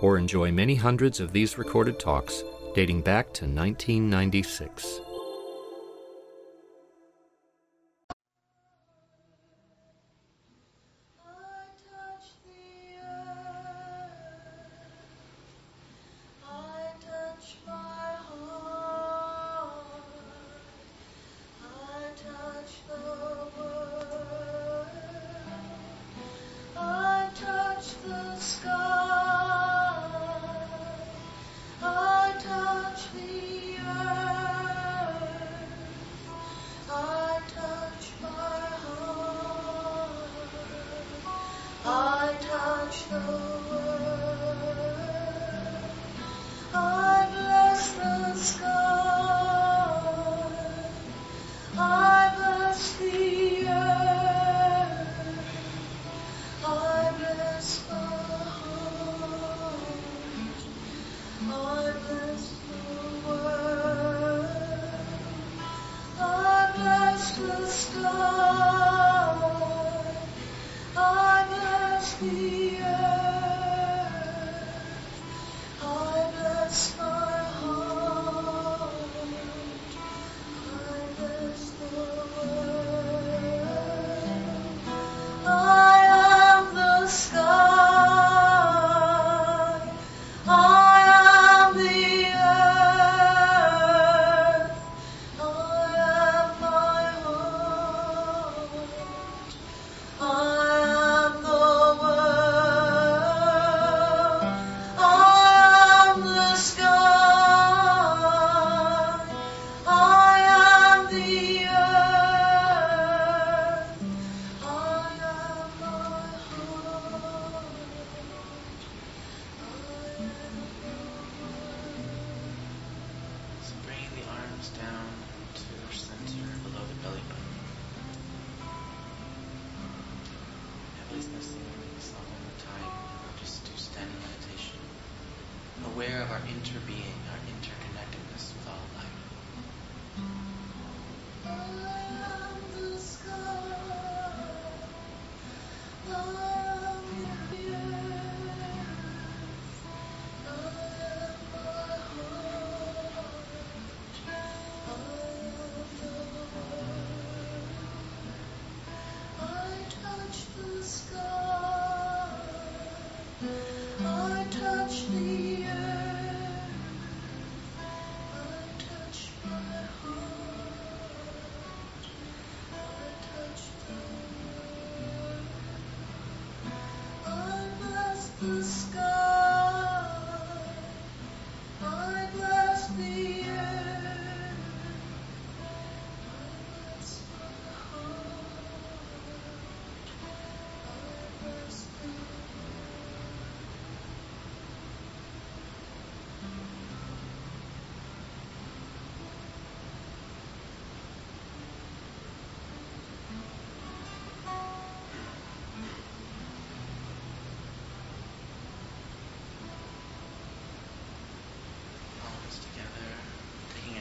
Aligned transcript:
or 0.00 0.18
enjoy 0.18 0.50
many 0.50 0.74
hundreds 0.74 1.20
of 1.20 1.32
these 1.32 1.58
recorded 1.58 1.98
talks 1.98 2.44
dating 2.74 3.02
back 3.02 3.26
to 3.32 3.44
1996. 3.44 5.00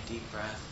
deep 0.08 0.32
breath. 0.32 0.67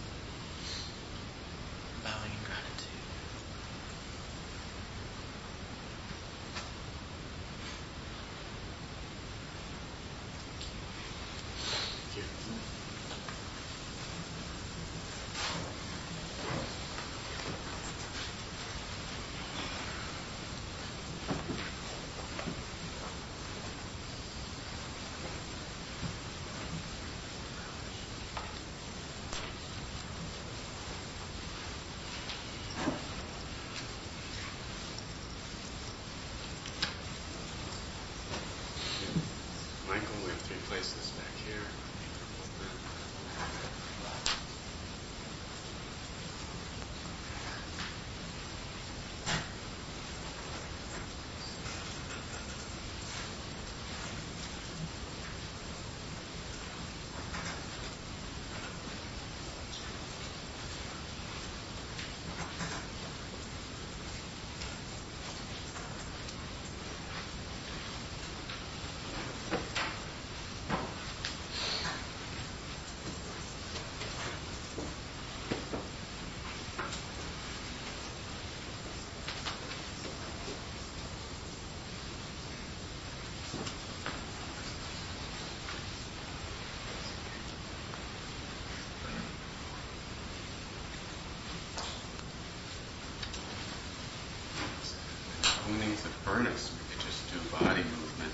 Furnace, 96.25 96.73
we 96.73 96.95
could 96.95 97.05
just 97.05 97.31
do 97.31 97.37
body 97.51 97.83
movement. 97.83 98.33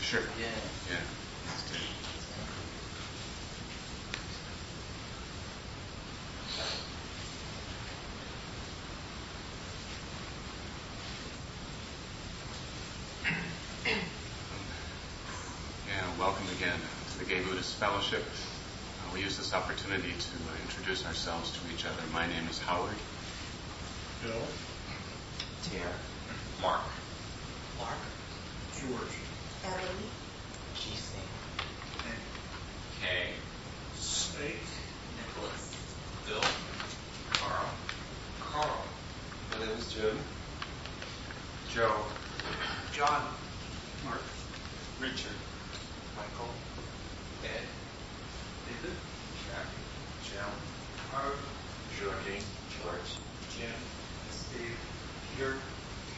Sure. 0.00 0.20
Yeah. 0.40 0.46
Yeah. 0.88 1.02
Let's 1.48 1.64
do 1.68 1.74
it. 1.74 1.82
Yeah, 15.88 16.06
welcome 16.20 16.46
again 16.56 16.78
to 17.10 17.18
the 17.18 17.24
Gay 17.24 17.40
Buddhist 17.42 17.74
Fellowship. 17.74 18.22
Uh, 18.22 19.14
we 19.14 19.20
use 19.20 19.36
this 19.36 19.52
opportunity 19.52 20.12
to 20.12 20.47
introduce 20.88 21.06
ourselves 21.06 21.50
to 21.52 21.58
each 21.74 21.84
other. 21.84 22.00
My 22.14 22.26
name 22.26 22.48
is 22.48 22.58
Howard. 22.60 22.96
Bill, 24.22 24.40
Tier. 25.64 25.82
Mark. 26.62 26.80
Mark. 27.78 27.98
George, 28.72 29.16
Emily, 29.66 30.08
Ji-Sing. 30.74 31.20
Kay. 33.02 33.32
Snake, 33.96 34.64
Nicholas. 35.18 35.76
Bill. 36.26 36.40
Carl. 37.32 37.68
Carl. 38.40 38.84
My 39.52 39.66
name 39.66 39.76
is 39.76 39.92
Jim. 39.92 40.16
Joe. 41.74 42.00
John. 42.94 43.22
Mark, 44.06 44.22
Richard. 45.02 45.36
Michael. 46.16 46.48
Ed. 47.44 47.66
David. 48.64 48.96
Jack. 49.50 49.66
Jim. 50.24 50.52
Howard, 51.12 51.38
Joaquin. 51.98 52.42
George. 52.76 53.16
Jim, 53.56 53.72
Steve. 54.30 54.76
Peter. 55.34 55.56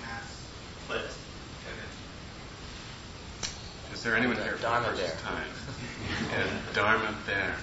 Cass. 0.02 0.28
Clint. 0.88 1.14
Kevin. 1.62 1.90
Is 4.00 4.04
there 4.04 4.16
anyone 4.16 4.36
here 4.36 4.52
for 4.56 4.62
Dharma 4.62 4.92
the 4.92 4.96
first 4.96 5.22
Bear. 5.24 5.34
time? 5.34 5.44
And 6.32 6.74
Dharma 6.74 7.14
Bear. 7.26 7.54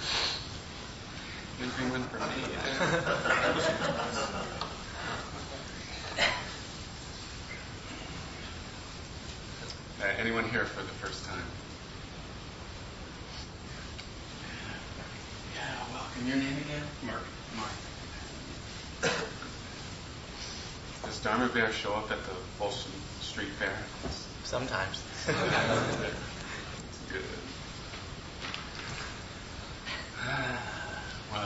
You 1.59 1.65
bring 1.75 1.89
one 1.89 2.03
for 2.03 2.19
me. 2.19 2.43
Uh, 9.99 10.05
anyone 10.19 10.43
here 10.49 10.65
for 10.65 10.83
the 10.83 10.93
first 11.01 11.25
time? 11.25 11.41
Yeah, 15.55 15.75
welcome. 15.91 16.27
Your 16.27 16.37
name 16.37 16.55
again? 16.57 16.83
Mark, 17.03 17.23
Mark. 17.55 19.11
Does 21.03 21.19
Dharma 21.23 21.47
Bear 21.47 21.71
show 21.71 21.93
up 21.93 22.11
at 22.11 22.23
the 22.25 22.35
Folsom 22.59 22.91
Street 23.21 23.49
Fair? 23.57 23.73
Sometimes. 24.43 25.01
Well, 25.27 25.35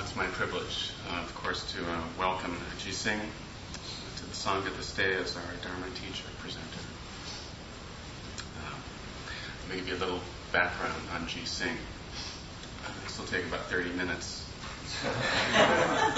it's 0.04 0.16
my 0.16 0.28
privilege, 0.28 0.92
uh, 1.10 1.22
of 1.22 1.34
course, 1.34 1.74
to 1.74 1.80
uh, 1.80 2.04
welcome 2.20 2.56
Ji-Sing 2.78 3.20
to 3.20 4.26
the 4.26 4.36
Sangha 4.36 4.78
this 4.78 4.94
day 4.94 5.16
as 5.16 5.36
our 5.36 5.42
Dharma 5.64 5.88
teacher 5.96 6.26
presenter. 6.38 6.62
Uh, 8.60 8.76
let 9.70 9.80
me 9.80 9.84
give 9.90 10.00
a 10.00 10.06
little 10.06 10.22
background 10.52 11.02
on 11.16 11.26
Ji-Sing. 11.28 11.76
Uh, 12.86 12.92
this 13.04 13.18
will 13.18 13.26
take 13.26 13.48
about 13.48 13.66
30 13.66 13.94
minutes. 13.94 14.46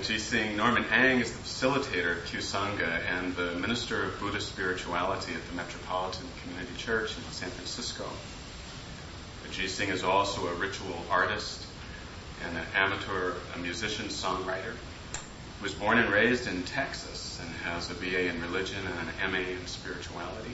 Ji-Sing, 0.00 0.56
Norman 0.56 0.84
Eng 0.92 1.20
is 1.20 1.32
the 1.32 1.38
facilitator 1.38 2.18
of 2.18 2.24
Q 2.26 2.38
Sangha 2.38 3.00
and 3.10 3.34
the 3.34 3.52
Minister 3.54 4.04
of 4.04 4.20
Buddhist 4.20 4.48
Spirituality 4.48 5.34
at 5.34 5.44
the 5.48 5.56
Metropolitan 5.56 6.26
Community 6.42 6.72
Church 6.76 7.16
in 7.16 7.22
San 7.32 7.50
Francisco. 7.50 8.04
Ji-Sing 9.50 9.88
is 9.88 10.04
also 10.04 10.46
a 10.46 10.54
ritual 10.54 11.04
artist 11.10 11.66
and 12.44 12.56
an 12.56 12.64
amateur 12.76 13.32
a 13.56 13.58
musician 13.58 14.06
songwriter. 14.06 14.72
He 14.72 15.62
was 15.62 15.74
born 15.74 15.98
and 15.98 16.12
raised 16.12 16.46
in 16.46 16.62
Texas 16.62 17.40
and 17.42 17.50
has 17.64 17.90
a 17.90 17.94
BA 17.94 18.28
in 18.28 18.40
religion 18.42 18.78
and 18.86 19.08
an 19.08 19.32
MA 19.32 19.50
in 19.50 19.66
spirituality. 19.66 20.52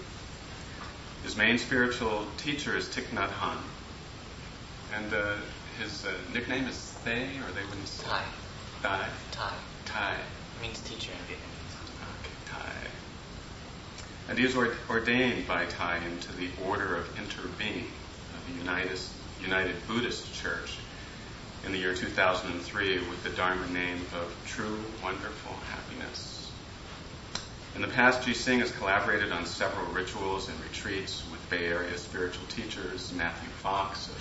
His 1.22 1.36
main 1.36 1.58
spiritual 1.58 2.26
teacher 2.38 2.76
is 2.76 2.88
Thich 2.88 3.08
Nhat 3.08 3.28
Hanh, 3.28 3.58
and 4.94 5.12
uh, 5.12 5.34
his 5.78 6.06
uh, 6.06 6.12
nickname 6.32 6.66
is 6.66 6.76
Thay, 7.04 7.24
or 7.24 7.52
they 7.52 7.64
wouldn't 7.68 7.88
say 7.88 8.06
Thai. 8.84 8.98
Thai. 9.32 9.48
Thai. 9.86 10.12
Thai. 10.12 10.16
Means 10.60 10.78
teacher 10.80 11.10
in 11.10 11.34
Vietnamese. 11.34 11.76
Okay, 12.20 12.34
Thay. 12.44 12.90
And 14.28 14.38
he 14.38 14.44
is 14.44 14.54
ordained 14.90 15.48
by 15.48 15.64
Thay 15.64 16.04
into 16.04 16.30
the 16.36 16.50
Order 16.66 16.94
of 16.96 17.06
Interbeing 17.14 17.86
of 18.34 18.46
the 18.46 18.58
United, 18.58 18.98
United 19.40 19.74
Buddhist 19.88 20.34
Church 20.34 20.76
in 21.64 21.72
the 21.72 21.78
year 21.78 21.94
2003 21.94 22.98
with 23.08 23.24
the 23.24 23.30
Dharma 23.30 23.66
name 23.68 24.02
of 24.20 24.36
True 24.46 24.78
Wonderful 25.02 25.54
Happiness. 25.70 26.52
In 27.74 27.80
the 27.80 27.88
past, 27.88 28.22
Ji-Sing 28.26 28.60
has 28.60 28.70
collaborated 28.72 29.32
on 29.32 29.46
several 29.46 29.86
rituals 29.94 30.50
and 30.50 30.60
retreats 30.60 31.22
with 31.30 31.40
Bay 31.48 31.68
Area 31.68 31.96
spiritual 31.96 32.46
teachers 32.48 33.14
Matthew 33.14 33.48
Fox 33.48 34.08
of 34.08 34.18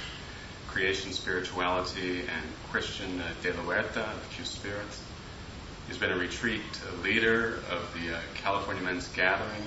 Creation 0.83 1.13
Spirituality 1.13 2.19
and 2.23 2.45
Christian 2.69 3.21
uh, 3.21 3.31
De 3.41 3.53
La 3.53 3.63
Huerta 3.63 4.01
of 4.01 4.29
Q 4.35 4.43
Spirits. 4.43 5.01
He's 5.87 5.97
been 5.97 6.11
a 6.11 6.17
retreat 6.17 6.59
leader 7.01 7.59
of 7.71 7.89
the 7.93 8.17
uh, 8.17 8.19
California 8.35 8.83
Men's 8.83 9.07
Gathering 9.07 9.63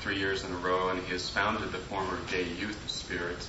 three 0.00 0.18
years 0.18 0.42
in 0.42 0.50
a 0.50 0.56
row, 0.56 0.88
and 0.88 1.00
he 1.04 1.12
has 1.12 1.30
founded 1.30 1.70
the 1.70 1.78
former 1.78 2.18
Gay 2.32 2.42
Youth 2.42 2.90
Spirit 2.90 3.46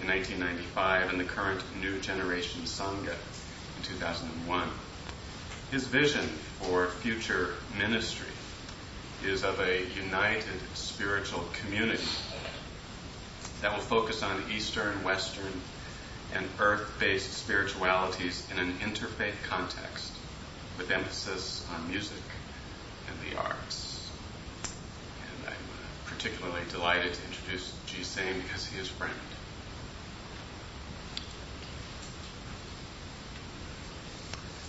in 0.00 0.06
1995 0.06 1.10
and 1.10 1.18
the 1.18 1.24
current 1.24 1.60
New 1.80 1.98
Generation 1.98 2.62
Sangha 2.62 3.16
in 3.76 3.82
2001. 3.82 4.68
His 5.72 5.88
vision 5.88 6.24
for 6.60 6.86
future 6.86 7.54
ministry 7.76 8.30
is 9.24 9.42
of 9.42 9.58
a 9.58 9.84
united 9.96 10.60
spiritual 10.74 11.48
community 11.52 12.06
that 13.60 13.72
will 13.72 13.82
focus 13.82 14.22
on 14.22 14.40
Eastern, 14.52 15.02
Western, 15.02 15.50
and 16.34 16.46
earth 16.58 16.96
based 16.98 17.32
spiritualities 17.32 18.46
in 18.52 18.58
an 18.58 18.72
interfaith 18.78 19.40
context 19.48 20.12
with 20.76 20.90
emphasis 20.90 21.66
on 21.74 21.88
music 21.88 22.22
and 23.08 23.16
the 23.30 23.38
arts. 23.40 24.10
And 24.64 25.48
I'm 25.48 25.52
uh, 25.52 26.10
particularly 26.10 26.62
delighted 26.70 27.14
to 27.14 27.24
introduce 27.26 27.72
Ji 27.86 28.02
Singh 28.02 28.40
because 28.42 28.66
he 28.66 28.80
is 28.80 28.88
friend. 28.88 29.12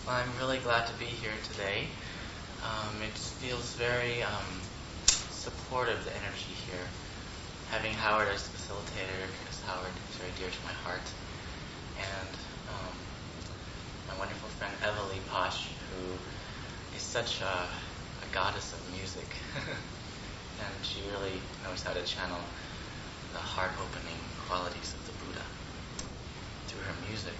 Well, 0.05 0.15
I'm 0.15 0.29
really 0.39 0.59
glad 0.59 0.85
to 0.85 0.93
be 0.99 1.05
here 1.05 1.33
today. 1.51 1.87
Um, 2.61 3.01
it 3.01 3.17
feels 3.17 3.73
very 3.73 4.21
um, 4.21 4.61
supportive, 5.31 6.03
the 6.05 6.11
energy 6.13 6.53
here. 6.69 6.85
Having 7.71 7.93
Howard 7.93 8.27
as 8.27 8.43
facilitator, 8.43 9.25
because 9.41 9.61
Howard 9.65 9.89
is 10.09 10.17
very 10.17 10.31
dear 10.37 10.49
to 10.49 10.61
my 10.65 10.73
heart. 10.85 11.01
And 11.99 12.33
um, 12.69 12.95
my 14.07 14.15
wonderful 14.19 14.49
friend 14.57 14.73
Evalie 14.83 15.21
Posh, 15.29 15.67
who 15.91 16.15
is 16.95 17.01
such 17.01 17.41
a, 17.41 17.45
a 17.45 18.27
goddess 18.33 18.73
of 18.73 18.79
music. 18.95 19.27
and 20.59 20.85
she 20.85 21.01
really 21.11 21.39
knows 21.63 21.83
how 21.83 21.93
to 21.93 22.03
channel 22.03 22.39
the 23.33 23.39
heart 23.39 23.71
opening 23.79 24.19
qualities 24.47 24.93
of 24.93 25.01
the 25.07 25.15
Buddha 25.25 25.43
through 26.67 26.83
her 26.83 26.95
music 27.09 27.35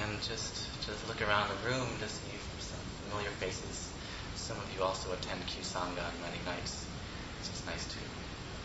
and 0.00 0.20
just 0.22 0.68
just 0.86 1.06
look 1.08 1.20
around 1.22 1.50
the 1.50 1.58
room 1.68 1.86
to 2.00 2.08
see 2.08 2.34
some 2.58 2.80
familiar 3.04 3.30
faces. 3.38 3.92
Some 4.34 4.56
of 4.56 4.66
you 4.74 4.82
also 4.82 5.12
attend 5.12 5.46
Q 5.46 5.62
Sangha 5.62 6.02
on 6.02 6.14
Monday 6.22 6.42
nights, 6.46 6.86
so 7.42 7.50
it's 7.52 7.66
nice 7.66 7.84
to 7.86 8.00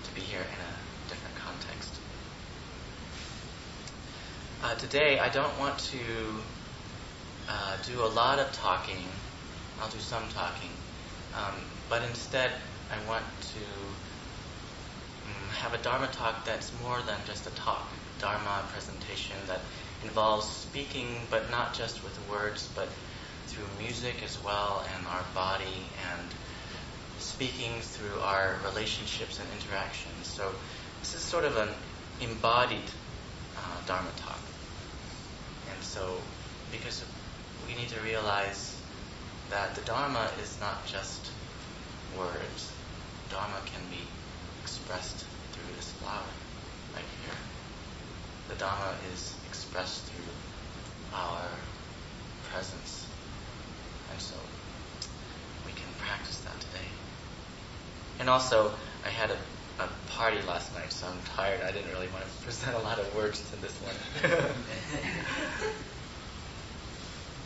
to 0.08 0.16
be 0.16 0.22
here 0.22 0.42
in 0.42 0.60
a 0.62 0.72
different 1.10 1.36
context. 1.36 1.87
Uh, 4.64 4.74
today, 4.76 5.20
I 5.20 5.30
don't 5.30 5.58
want 5.60 5.78
to 5.78 6.00
uh, 7.48 7.78
do 7.86 8.02
a 8.02 8.10
lot 8.10 8.40
of 8.40 8.52
talking. 8.54 8.98
I'll 9.80 9.90
do 9.90 10.00
some 10.00 10.24
talking, 10.34 10.72
um, 11.36 11.54
but 11.92 12.02
instead, 12.02 12.52
I 12.90 13.08
want 13.08 13.24
to 13.54 13.60
mm, 15.30 15.50
have 15.62 15.76
a 15.76 15.78
Dharma 15.84 16.08
talk 16.08 16.44
that's 16.44 16.72
more 16.82 16.98
than 17.06 17.18
just 17.28 17.46
a 17.46 17.52
talk. 17.52 17.88
Dharma 18.20 18.64
presentation 18.74 19.38
that 19.46 19.62
involves 20.04 20.48
speaking, 20.48 21.06
but 21.30 21.52
not 21.52 21.76
just 21.76 22.04
with 22.04 22.18
words, 22.28 22.68
but 22.76 22.90
through 23.46 23.68
music 23.80 24.16
as 24.26 24.44
well, 24.44 24.84
and 24.96 25.06
our 25.06 25.24
body, 25.36 25.86
and 26.18 26.30
speaking 27.20 27.74
through 27.80 28.20
our 28.22 28.56
relationships 28.66 29.40
and 29.40 29.48
interactions. 29.62 30.26
So 30.26 30.50
this 31.02 31.14
is 31.14 31.22
sort 31.22 31.46
of 31.46 31.58
an 31.58 31.70
embodied 32.22 32.90
uh, 33.56 33.86
Dharma 33.86 34.10
talk. 34.18 34.37
And 35.78 35.86
so, 35.86 36.18
because 36.72 37.06
we 37.68 37.76
need 37.76 37.90
to 37.90 38.00
realize 38.02 38.76
that 39.52 39.76
the 39.76 39.82
Dharma 39.82 40.28
is 40.42 40.60
not 40.60 40.88
just 40.88 41.30
words. 42.18 42.74
Dharma 43.30 43.62
can 43.66 43.82
be 43.92 44.02
expressed 44.64 45.24
through 45.52 45.76
this 45.76 45.92
flower 45.92 46.26
right 46.96 47.06
here. 47.22 47.38
The 48.50 48.56
Dharma 48.56 48.96
is 49.14 49.36
expressed 49.48 50.02
through 50.06 50.34
our 51.14 51.46
presence. 52.52 53.06
And 54.12 54.20
so 54.20 54.36
we 55.64 55.74
can 55.74 55.94
practice 56.00 56.40
that 56.40 56.60
today. 56.60 56.90
And 58.20 58.30
also, 58.30 58.72
I 59.06 59.10
had 59.10 59.30
a, 59.30 59.38
a 59.80 59.88
party 60.12 60.42
last 60.48 60.74
night, 60.76 60.92
so 60.92 61.08
I'm 61.08 61.20
tired. 61.36 61.62
I 61.62 61.72
didn't 61.72 61.92
really 61.92 62.08
want 62.08 62.24
to 62.26 62.32
present 62.44 62.76
a 62.76 62.80
lot 62.80 63.00
of 63.00 63.16
words 63.16 63.42
to 63.52 63.56
this 63.62 63.74
one. 63.82 63.96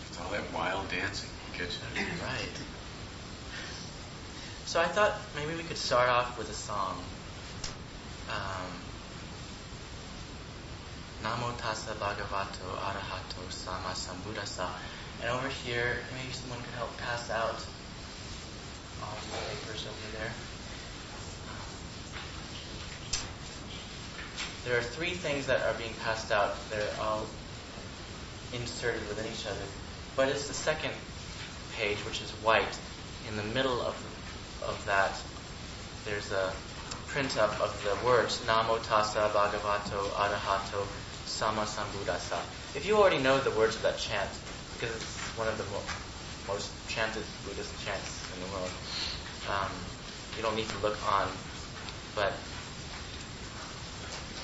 It's 0.10 0.20
all 0.20 0.32
that 0.32 0.54
wild 0.54 0.90
dancing 0.90 1.30
gets 1.58 1.78
you. 1.96 2.04
right. 2.04 2.58
So 4.66 4.82
I 4.82 4.88
thought 4.88 5.14
maybe 5.36 5.56
we 5.56 5.64
could 5.64 5.78
start 5.78 6.10
off 6.10 6.38
with 6.38 6.50
a 6.50 6.54
song. 6.54 6.98
Um, 8.30 8.72
Namo 11.24 11.54
tassa 11.58 11.94
bhagavato 11.94 12.68
arahato 12.82 13.52
sama 13.52 13.94
sambuddhassa. 13.94 14.68
And 15.22 15.30
over 15.30 15.48
here, 15.48 15.98
maybe 16.18 16.34
someone 16.34 16.60
could 16.60 16.74
help 16.76 16.98
pass 16.98 17.30
out 17.30 17.64
all 19.04 19.18
the 19.22 19.38
papers 19.56 19.86
over 19.86 20.18
there. 20.18 20.32
There 24.66 24.78
are 24.78 24.82
three 24.82 25.16
things 25.16 25.48
that 25.48 25.62
are 25.62 25.74
being 25.74 25.94
passed 26.04 26.32
out. 26.32 26.56
They're 26.70 26.94
all 27.02 27.26
inserted 28.54 29.08
within 29.08 29.26
each 29.26 29.48
other. 29.48 29.66
But 30.16 30.30
it's 30.30 30.48
the 30.48 30.54
second 30.54 30.92
page, 31.78 31.98
which 32.06 32.22
is 32.22 32.30
white. 32.44 32.78
In 33.28 33.38
the 33.38 33.44
middle 33.44 33.82
of, 33.82 33.96
of 34.68 34.86
that, 34.86 35.18
there's 36.06 36.32
a 36.32 36.52
print 37.08 37.38
up 37.38 37.60
of 37.60 37.74
the 37.84 38.08
words 38.08 38.40
Namo 38.46 38.78
Tassa 38.84 39.30
Bhagavato 39.30 40.10
Arahato 40.14 40.86
Sama 41.26 41.64
Sambuddhassa. 41.64 42.38
If 42.76 42.86
you 42.86 42.98
already 42.98 43.20
know 43.20 43.40
the 43.40 43.52
words 43.52 43.76
of 43.76 43.82
that 43.82 43.98
chant, 43.98 44.30
because 44.80 44.96
it's 44.96 45.38
one 45.38 45.48
of 45.48 45.58
the 45.58 45.64
mo- 45.66 46.54
most 46.54 46.72
chanted 46.88 47.24
Buddhist 47.46 47.74
chants 47.84 48.30
in 48.36 48.40
the 48.42 48.48
world, 48.54 48.72
um, 49.50 49.72
you 50.38 50.44
don't 50.44 50.56
need 50.56 50.70
to 50.70 50.78
look 50.84 50.98
on. 51.10 51.28
But 52.16 52.34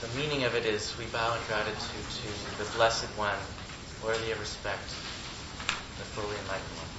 the 0.01 0.08
meaning 0.20 0.44
of 0.44 0.54
it 0.54 0.66
is 0.66 0.96
we 0.98 1.06
bow 1.06 1.34
in 1.34 1.42
gratitude 1.48 2.06
to 2.22 2.30
the 2.62 2.70
Blessed 2.77 3.10
One, 3.18 3.38
worthy 4.06 4.32
of 4.32 4.39
respect, 4.39 4.89
the 5.98 6.06
fully 6.13 6.38
enlightened 6.38 6.77
one. 6.77 6.92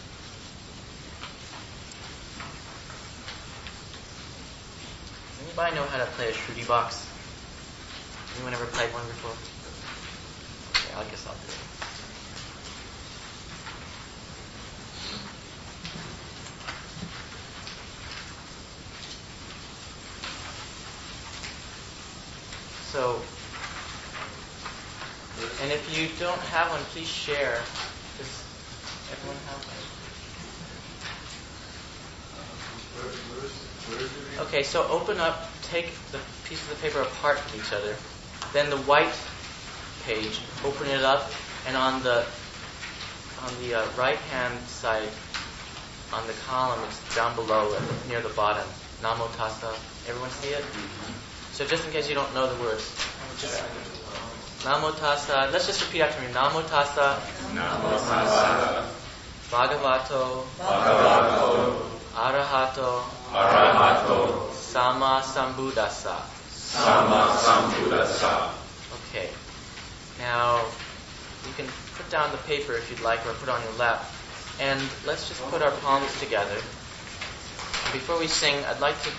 Does 5.30 5.46
anybody 5.46 5.76
know 5.76 5.86
how 5.86 5.98
to 6.04 6.10
play 6.18 6.28
a 6.28 6.32
shruti 6.32 6.66
box? 6.66 7.06
Anyone 8.34 8.54
ever 8.54 8.66
played 8.66 8.92
one 8.92 9.06
before? 9.06 9.30
Okay, 10.74 10.94
I 10.98 11.08
guess 11.08 11.26
I'll 11.26 11.34
do 11.34 11.52
it. 11.52 11.77
So, 22.92 23.20
and 25.62 25.70
if 25.70 25.94
you 25.94 26.08
don't 26.18 26.40
have 26.40 26.70
one, 26.70 26.80
please 26.92 27.06
share. 27.06 27.60
Does 28.16 28.42
everyone 29.12 29.36
have 29.44 29.62
one? 29.66 29.76
Okay, 34.46 34.62
so 34.62 34.88
open 34.88 35.20
up, 35.20 35.50
take 35.62 35.92
the 36.12 36.20
pieces 36.44 36.70
of 36.70 36.80
paper 36.80 37.02
apart 37.02 37.38
from 37.38 37.60
each 37.60 37.74
other. 37.74 37.94
Then 38.54 38.70
the 38.70 38.78
white 38.78 39.12
page, 40.04 40.40
open 40.64 40.88
it 40.88 41.02
up, 41.02 41.30
and 41.66 41.76
on 41.76 42.02
the 42.02 42.24
on 43.42 43.52
the 43.60 43.74
uh, 43.74 43.84
right 43.98 44.18
hand 44.32 44.58
side, 44.66 45.10
on 46.12 46.26
the 46.26 46.32
column, 46.46 46.80
it's 46.88 47.14
down 47.14 47.36
below 47.36 47.78
near 48.08 48.22
the 48.22 48.30
bottom. 48.30 48.66
Namo 49.02 49.28
tassa. 49.36 49.76
Everyone 50.08 50.30
see 50.30 50.48
it? 50.48 50.64
So 51.58 51.66
just 51.66 51.84
in 51.84 51.90
case 51.90 52.08
you 52.08 52.14
don't 52.14 52.32
know 52.34 52.46
the 52.46 52.62
words. 52.62 52.86
Namo 54.62 54.92
tassa. 54.94 55.50
Let's 55.50 55.66
just 55.66 55.82
repeat 55.82 56.02
after 56.02 56.20
me. 56.22 56.32
Namo 56.32 56.62
tassa. 56.70 57.18
Namo 57.50 57.98
tassa 57.98 58.86
Bhagavato. 59.50 60.44
bhagavato 60.56 61.82
Arahato. 62.14 63.02
arahato 63.34 64.52
Sama 64.54 65.20
sambuddhassa. 65.26 66.22
sama 66.54 67.34
sambuddhassa. 67.42 68.54
Okay. 69.10 69.28
Now, 70.20 70.62
you 71.44 71.52
can 71.56 71.66
put 71.96 72.08
down 72.08 72.30
the 72.30 72.38
paper 72.46 72.74
if 72.74 72.88
you'd 72.88 73.00
like, 73.00 73.18
or 73.26 73.32
put 73.34 73.48
it 73.48 73.52
on 73.52 73.60
your 73.64 73.74
lap. 73.82 74.04
And 74.60 74.80
let's 75.04 75.26
just 75.28 75.42
put 75.50 75.60
our 75.62 75.72
palms 75.82 76.20
together. 76.20 76.54
And 76.54 77.92
before 77.92 78.16
we 78.20 78.28
sing, 78.28 78.54
I'd 78.70 78.78
like 78.78 79.02
to 79.02 79.10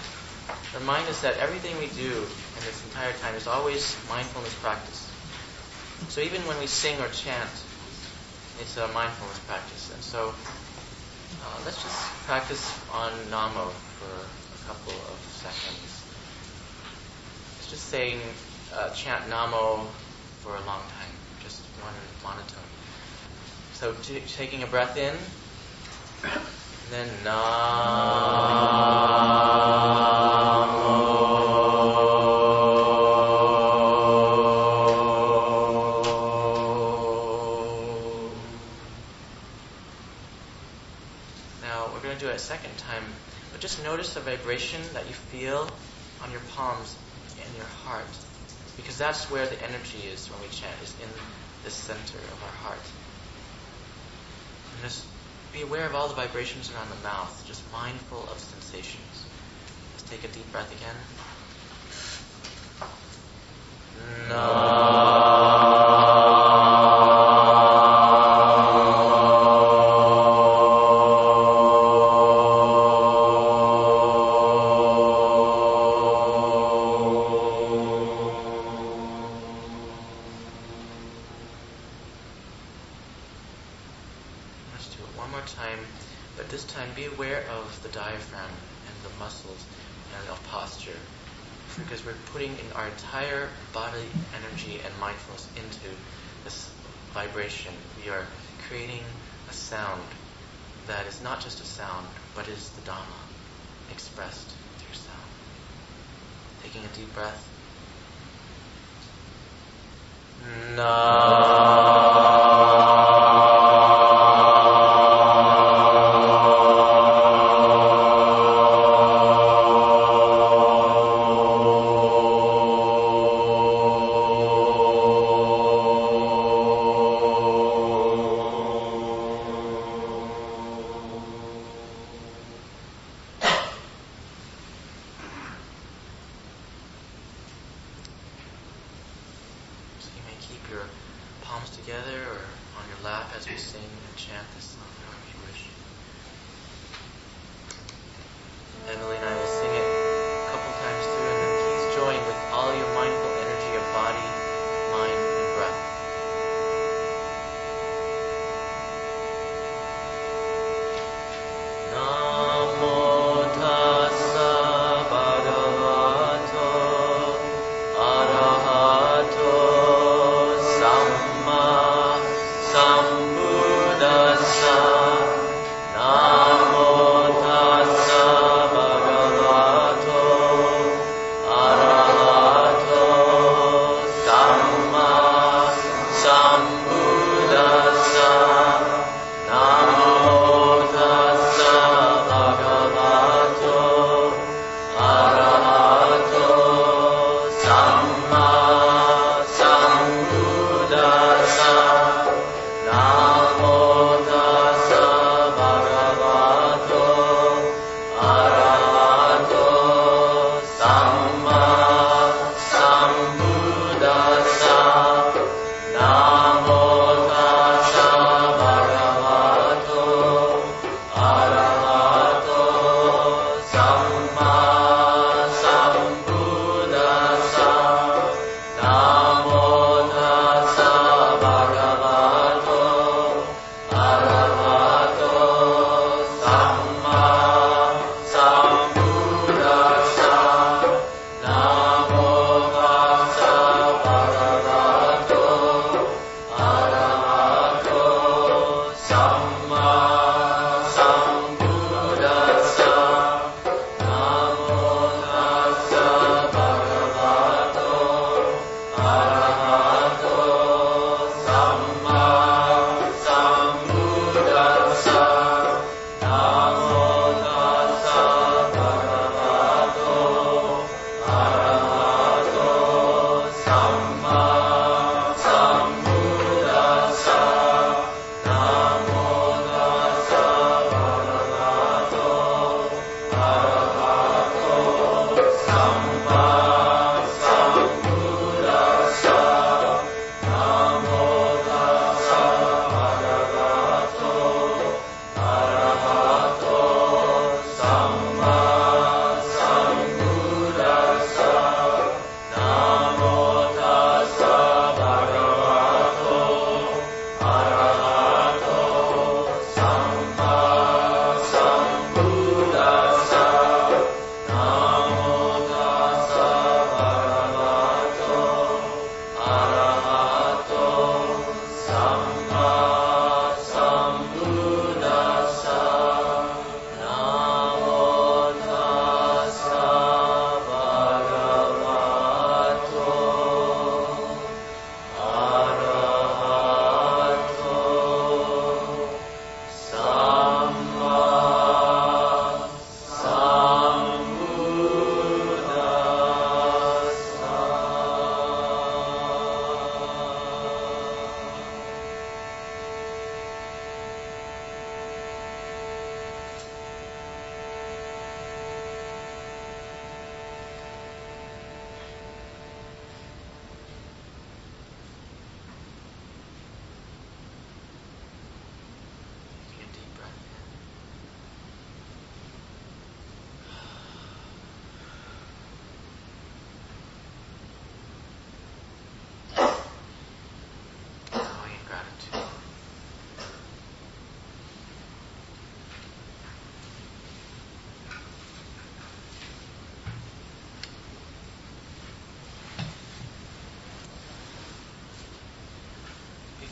remind 0.73 1.07
us 1.07 1.21
that 1.21 1.37
everything 1.37 1.77
we 1.77 1.87
do 1.87 2.11
in 2.11 2.61
this 2.65 2.83
entire 2.85 3.13
time 3.13 3.35
is 3.35 3.47
always 3.47 3.95
mindfulness 4.09 4.53
practice. 4.61 5.09
So 6.09 6.21
even 6.21 6.45
when 6.47 6.59
we 6.59 6.67
sing 6.67 6.99
or 7.01 7.07
chant, 7.09 7.49
it's 8.61 8.77
a 8.77 8.87
mindfulness 8.89 9.39
practice. 9.47 9.91
And 9.93 10.03
so 10.03 10.29
uh, 10.29 11.59
let's 11.65 11.81
just 11.81 11.97
practice 12.25 12.73
on 12.93 13.11
Namo 13.31 13.69
for 13.97 14.11
a 14.11 14.67
couple 14.67 14.93
of 14.93 15.17
seconds. 15.41 16.03
It's 17.59 17.69
just 17.69 17.85
saying, 17.89 18.19
uh, 18.75 18.89
chant 18.91 19.29
Namo 19.29 19.87
for 20.41 20.55
a 20.55 20.61
long 20.65 20.81
time, 20.81 21.13
just 21.41 21.61
one 21.81 21.93
monotone. 22.23 22.63
So 23.73 23.93
t- 24.03 24.21
taking 24.35 24.63
a 24.63 24.67
breath 24.67 24.97
in, 24.97 25.15
and 26.23 26.91
then 26.91 27.07
Namo. 27.23 27.49
Notice 44.09 44.23
the 44.23 44.37
vibration 44.37 44.81
that 44.93 45.07
you 45.07 45.13
feel 45.13 45.69
on 46.23 46.31
your 46.31 46.41
palms 46.55 46.95
and 47.43 47.55
your 47.55 47.65
heart, 47.85 48.05
because 48.75 48.97
that's 48.97 49.29
where 49.29 49.45
the 49.45 49.61
energy 49.63 49.99
is 50.11 50.27
when 50.27 50.41
we 50.41 50.47
chant, 50.47 50.73
is 50.83 50.93
in 51.01 51.09
the 51.63 51.69
center 51.69 52.17
of 52.17 52.43
our 52.43 52.69
heart. 52.69 52.85
And 54.73 54.83
just 54.83 55.05
be 55.53 55.61
aware 55.61 55.85
of 55.85 55.95
all 55.95 56.07
the 56.07 56.15
vibrations 56.15 56.71
around 56.73 56.89
the 56.89 57.03
mouth, 57.03 57.43
just 57.47 57.61
mindful 57.71 58.23
of 58.31 58.39
sensations. 58.39 59.25
Let's 59.93 60.09
take 60.09 60.23
a 60.23 60.33
deep 60.33 60.51
breath 60.51 60.71
again. 60.75 60.95
Let's 64.29 65.28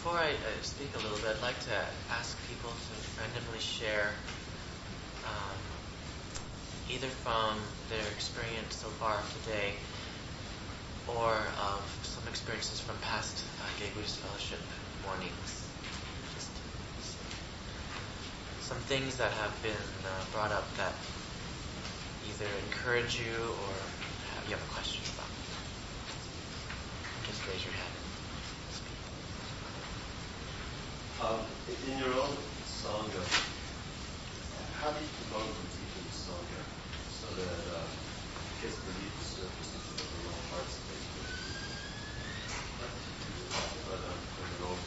before 0.08 0.24
I 0.24 0.32
uh, 0.32 0.63
speak 0.63 0.88
a 0.96 1.04
little 1.04 1.20
bit, 1.20 1.36
I'd 1.36 1.43
like 1.43 1.60
to 1.67 1.76
ask 2.15 2.39
people 2.48 2.72
to 2.72 2.93
randomly 3.20 3.60
share 3.60 4.15
um, 5.28 5.60
either 6.88 7.12
from 7.28 7.60
their 7.91 8.08
experience 8.15 8.80
so 8.80 8.88
far 8.88 9.20
today 9.43 9.76
or 11.12 11.36
of 11.60 11.84
some 12.08 12.24
experiences 12.32 12.80
from 12.80 12.96
past 13.04 13.43
uh, 13.60 13.67
Fellowship 13.91 14.63
mornings. 15.04 15.67
Just 16.39 16.56
some 18.63 18.80
things 18.88 19.20
that 19.20 19.36
have 19.43 19.52
been 19.60 19.76
uh, 20.08 20.24
brought 20.32 20.56
up 20.56 20.72
that 20.80 20.96
either 22.32 22.48
encourage 22.72 23.20
you 23.20 23.36
or 23.43 23.76
have, 24.32 24.48
you 24.48 24.56
have 24.56 24.63
a 24.63 24.72
question 24.72 25.04
about. 25.20 25.28
Just 27.28 27.43
raise 27.52 27.60
your 27.60 27.76
hand. 27.76 27.91
and 27.91 28.72
speak. 28.72 28.96
Um, 31.20 31.39
in 31.88 31.97
your 32.00 32.13
own 32.19 32.36
sangha, 32.67 33.23
how 34.80 34.91
do 34.91 35.00
you 35.00 35.12
promote 35.32 35.56
the 35.56 35.67
teaching 35.71 36.04
of 36.04 36.12
sangha 36.12 36.62
so 37.10 37.28
that 37.39 37.60
uh, 37.76 37.88
it 37.88 38.62
gets 38.62 38.78
the 38.78 38.91
surface 39.23 39.71
of 39.76 39.84
the 39.95 40.06
real 40.19 40.36
heart 40.52 40.67
space? 40.67 41.08
But 43.88 44.00
um, 44.04 44.19
for 44.36 44.43
your 44.52 44.69
own 44.69 44.80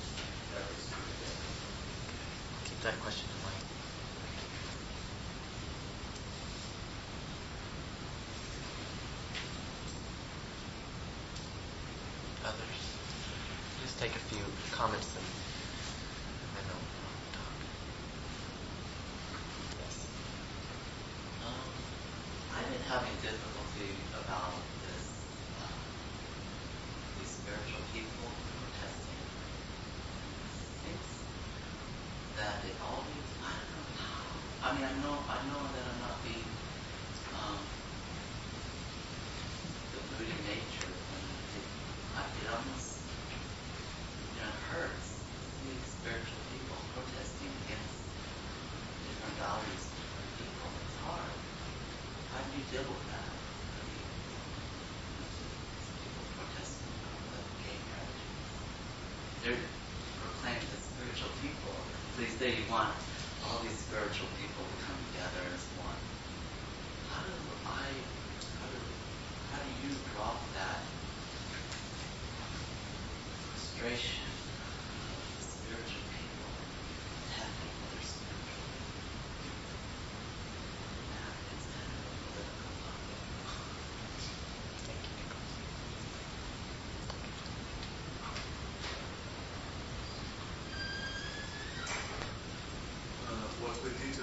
efforts 0.56 0.86
to 0.88 0.94
do 1.00 1.12
that. 1.24 1.36
Keep 2.68 2.80
that 2.82 3.00
question 3.00 3.28
in 3.32 3.40
mind. 3.44 3.64
Others? 12.44 12.80
Just 13.82 13.98
take 14.00 14.12
a 14.12 14.22
few 14.28 14.44
comments 14.72 15.08
and 15.16 15.24
then 16.56 16.64
I'll 16.68 16.76
I'll 16.76 17.20
talk. 17.32 17.56
Yes. 19.80 19.96
Um, 21.46 21.68
I've 22.56 22.68
been 22.70 22.84
having 22.88 23.16
difficulty 23.22 23.92
about 24.12 24.56
this, 24.84 25.04
uh, 25.60 25.76
these 27.18 27.32
spiritual 27.32 27.84
people 27.92 28.28
protesting 28.56 29.20
things 30.84 31.08
that 32.36 32.64
it 32.64 32.76
always, 32.82 33.28
I 33.44 33.52
don't 33.52 33.88
know 33.96 34.04
how. 34.04 34.26
I 34.64 34.68
mean, 34.76 34.84
I 34.84 34.94
know, 35.04 35.16
I 35.28 35.38
know 35.48 35.62
that 35.64 35.84
I'm 35.86 36.00
not 36.00 36.16
being, 36.24 36.48
um, 37.36 37.58
the 39.92 40.00
moody 40.16 40.38
nature, 40.48 40.88
and 40.88 41.24
it, 41.56 41.66
I, 42.16 42.22
it 42.26 42.46
almost, 42.48 43.00
you 44.34 44.40
know, 44.40 44.48
it 44.48 44.60
hurts. 44.72 45.06
These 45.64 45.84
spiritual 46.00 46.40
people 46.52 46.76
protesting 46.96 47.52
against 47.68 47.92
different 49.04 49.36
values 49.36 49.84
of 49.84 49.94
different 50.00 50.32
people. 50.40 50.68
It's 50.80 50.98
hard. 51.04 51.36
How 52.32 52.40
do 52.44 52.50
you 52.56 52.64
deal 52.72 52.86
with 52.88 53.04
that? 53.12 53.28
How 53.28 53.82
do 53.84 53.92
you, 53.92 54.06
people 56.00 56.24
protesting 56.36 56.94
from 57.04 57.22
the 57.36 57.40
gay 57.60 57.76
marriage? 57.92 58.24
They're 59.44 59.62
proclaiming 60.20 60.70
as 60.72 60.80
spiritual 60.80 61.32
people. 62.20 62.38
They 62.38 62.52
say 62.52 62.60
you 62.60 62.70
want 62.70 62.92
all 63.44 63.60
these 63.62 63.78
spiritual 63.78 64.28
people 64.40 64.64
to 64.68 64.76
come 64.84 64.96
together 65.12 65.40
as 65.54 65.64
one. 65.80 65.96
How 67.08 67.22
do 67.24 67.32
I, 67.66 67.86
how 68.60 68.68
do, 68.68 68.78
how 69.50 69.58
do 69.64 69.70
you 69.80 69.96
drop 70.12 70.52
that 70.54 70.92
frustration 73.32 74.28
of 75.00 75.24
spiritual 75.40 76.04
people 76.12 76.52
attacking 77.24 77.72
other 77.88 78.02
spiritual 78.04 78.68
people? 79.40 79.80
That 81.08 81.36
is 81.56 81.64
kind 81.72 81.92
of 81.96 82.04
a 82.04 82.14
political 82.28 82.72
topic. 82.84 83.20
Thank 84.86 85.02
you, 85.08 85.16
Nicholas. 85.16 85.54
Uh, 93.20 93.48
what 93.60 93.82
we 93.84 93.90
did 93.90 94.14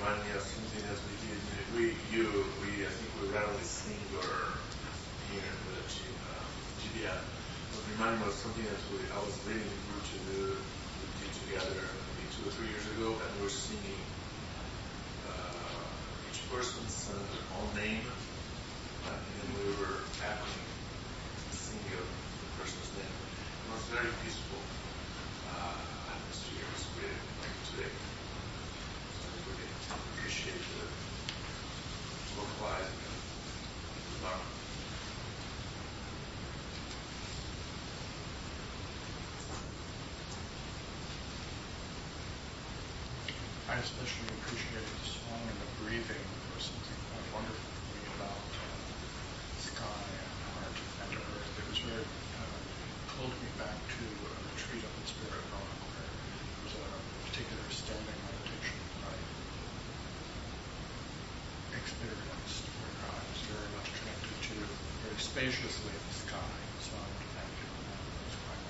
reminded 0.00 0.24
me 0.24 0.32
of 0.32 0.40
something 0.40 0.84
as 0.88 0.96
we 1.04 1.14
did. 1.28 1.40
We, 1.76 1.84
you, 2.08 2.24
we, 2.64 2.88
I 2.88 2.88
think 2.88 3.12
we 3.20 3.28
randomly 3.36 3.68
sing 3.68 4.00
or 4.16 4.56
here 5.28 5.44
in 5.44 5.58
the 5.68 5.76
uh, 5.76 6.40
GBI. 6.80 7.20
It 7.20 7.84
reminded 7.92 8.24
me 8.24 8.32
of 8.32 8.32
something 8.32 8.64
that 8.64 8.80
we, 8.88 9.04
I 9.12 9.20
was 9.20 9.36
leading 9.44 9.60
the 9.60 9.80
group 9.92 10.00
to 10.00 10.18
do, 10.32 10.40
we 10.56 11.04
did 11.20 11.32
together 11.44 11.84
maybe 11.84 12.32
two 12.32 12.48
or 12.48 12.52
three 12.56 12.72
years 12.72 12.88
ago, 12.96 13.12
and 13.12 13.28
we 13.36 13.44
were 13.44 13.52
singing. 13.52 14.00
Uh, 15.28 16.32
each 16.32 16.48
person 16.48 16.80
sang 16.88 17.20
their 17.20 17.44
own 17.60 17.68
name, 17.76 18.00
uh, 19.04 19.12
and 19.12 19.48
we 19.52 19.68
were 19.84 20.00
the 20.00 21.56
singing 21.60 21.92
the 21.92 22.48
person's 22.56 22.88
name. 22.96 23.04
It 23.04 23.68
was 23.68 23.84
very 23.92 24.08
peaceful 24.24 24.64
uh, 25.52 25.76
atmosphere. 26.08 26.64
It 26.64 26.72
was 26.72 26.88
great, 26.96 27.20
like 27.44 27.56
today. 27.68 27.92
So 29.20 29.28
I 29.28 29.36
really 29.44 29.68
appreciate 30.20 30.62
the 30.62 30.86
vocalizing 32.36 33.02
of 33.02 33.18
the 34.08 34.18
Dharma. 34.24 34.46
I 43.70 43.78
especially 43.78 44.34
appreciated 44.42 44.82
the 44.82 45.06
song 45.06 45.42
and 45.46 45.58
the 45.62 45.70
breathing. 45.82 46.18
There 46.18 46.54
was 46.58 46.66
something 46.66 46.98
quite 47.06 47.26
wonderful 47.30 47.70
to 47.70 47.82
me 47.94 48.02
about 48.18 48.50
uh, 48.50 48.66
sky 49.62 50.02
and 50.10 50.30
heart 50.50 50.74
and 50.74 51.10
earth. 51.14 51.54
It 51.54 51.66
was 51.70 51.78
very, 51.86 52.02
uh, 52.02 52.60
pulled 53.14 53.30
me 53.30 53.50
back 53.58 53.78
to 53.94 54.04
a 54.06 54.30
retreat 54.42 54.82
up 54.82 54.90
in 54.90 55.06
Spirit 55.06 55.44
Rock 55.54 55.70
where 55.86 56.02
there 56.02 56.62
was 56.66 56.74
a 56.82 56.86
particular 57.30 57.66
standing 57.70 58.18
meditation 58.26 58.78
that 59.06 59.14
I 59.14 59.18
experienced 61.78 62.66
where 62.82 62.96
I 63.06 63.22
was 63.22 63.40
very 63.54 63.70
much 63.70 63.88
connected 64.02 64.34
to 64.50 64.56
spaciously 65.40 65.88
the 65.88 66.14
sky. 66.28 66.52
So 66.84 66.92
I 66.92 67.00
to 67.00 67.24
thank 67.32 67.48
you 67.48 67.64
for 67.72 67.80
that. 67.88 68.00
Was 68.28 68.36
quite. 68.44 68.60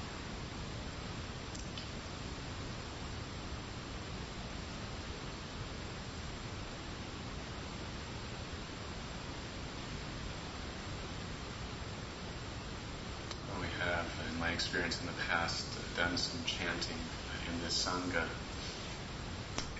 Well, 13.50 13.66
we 13.66 13.70
have, 13.83 14.06
in 14.30 14.38
my 14.38 14.50
experience 14.50 15.00
in 15.00 15.06
the 15.09 15.18
past, 15.28 15.66
done 15.96 16.16
some 16.16 16.38
chanting 16.46 17.02
in 17.50 17.64
this 17.64 17.85
sangha, 17.85 18.22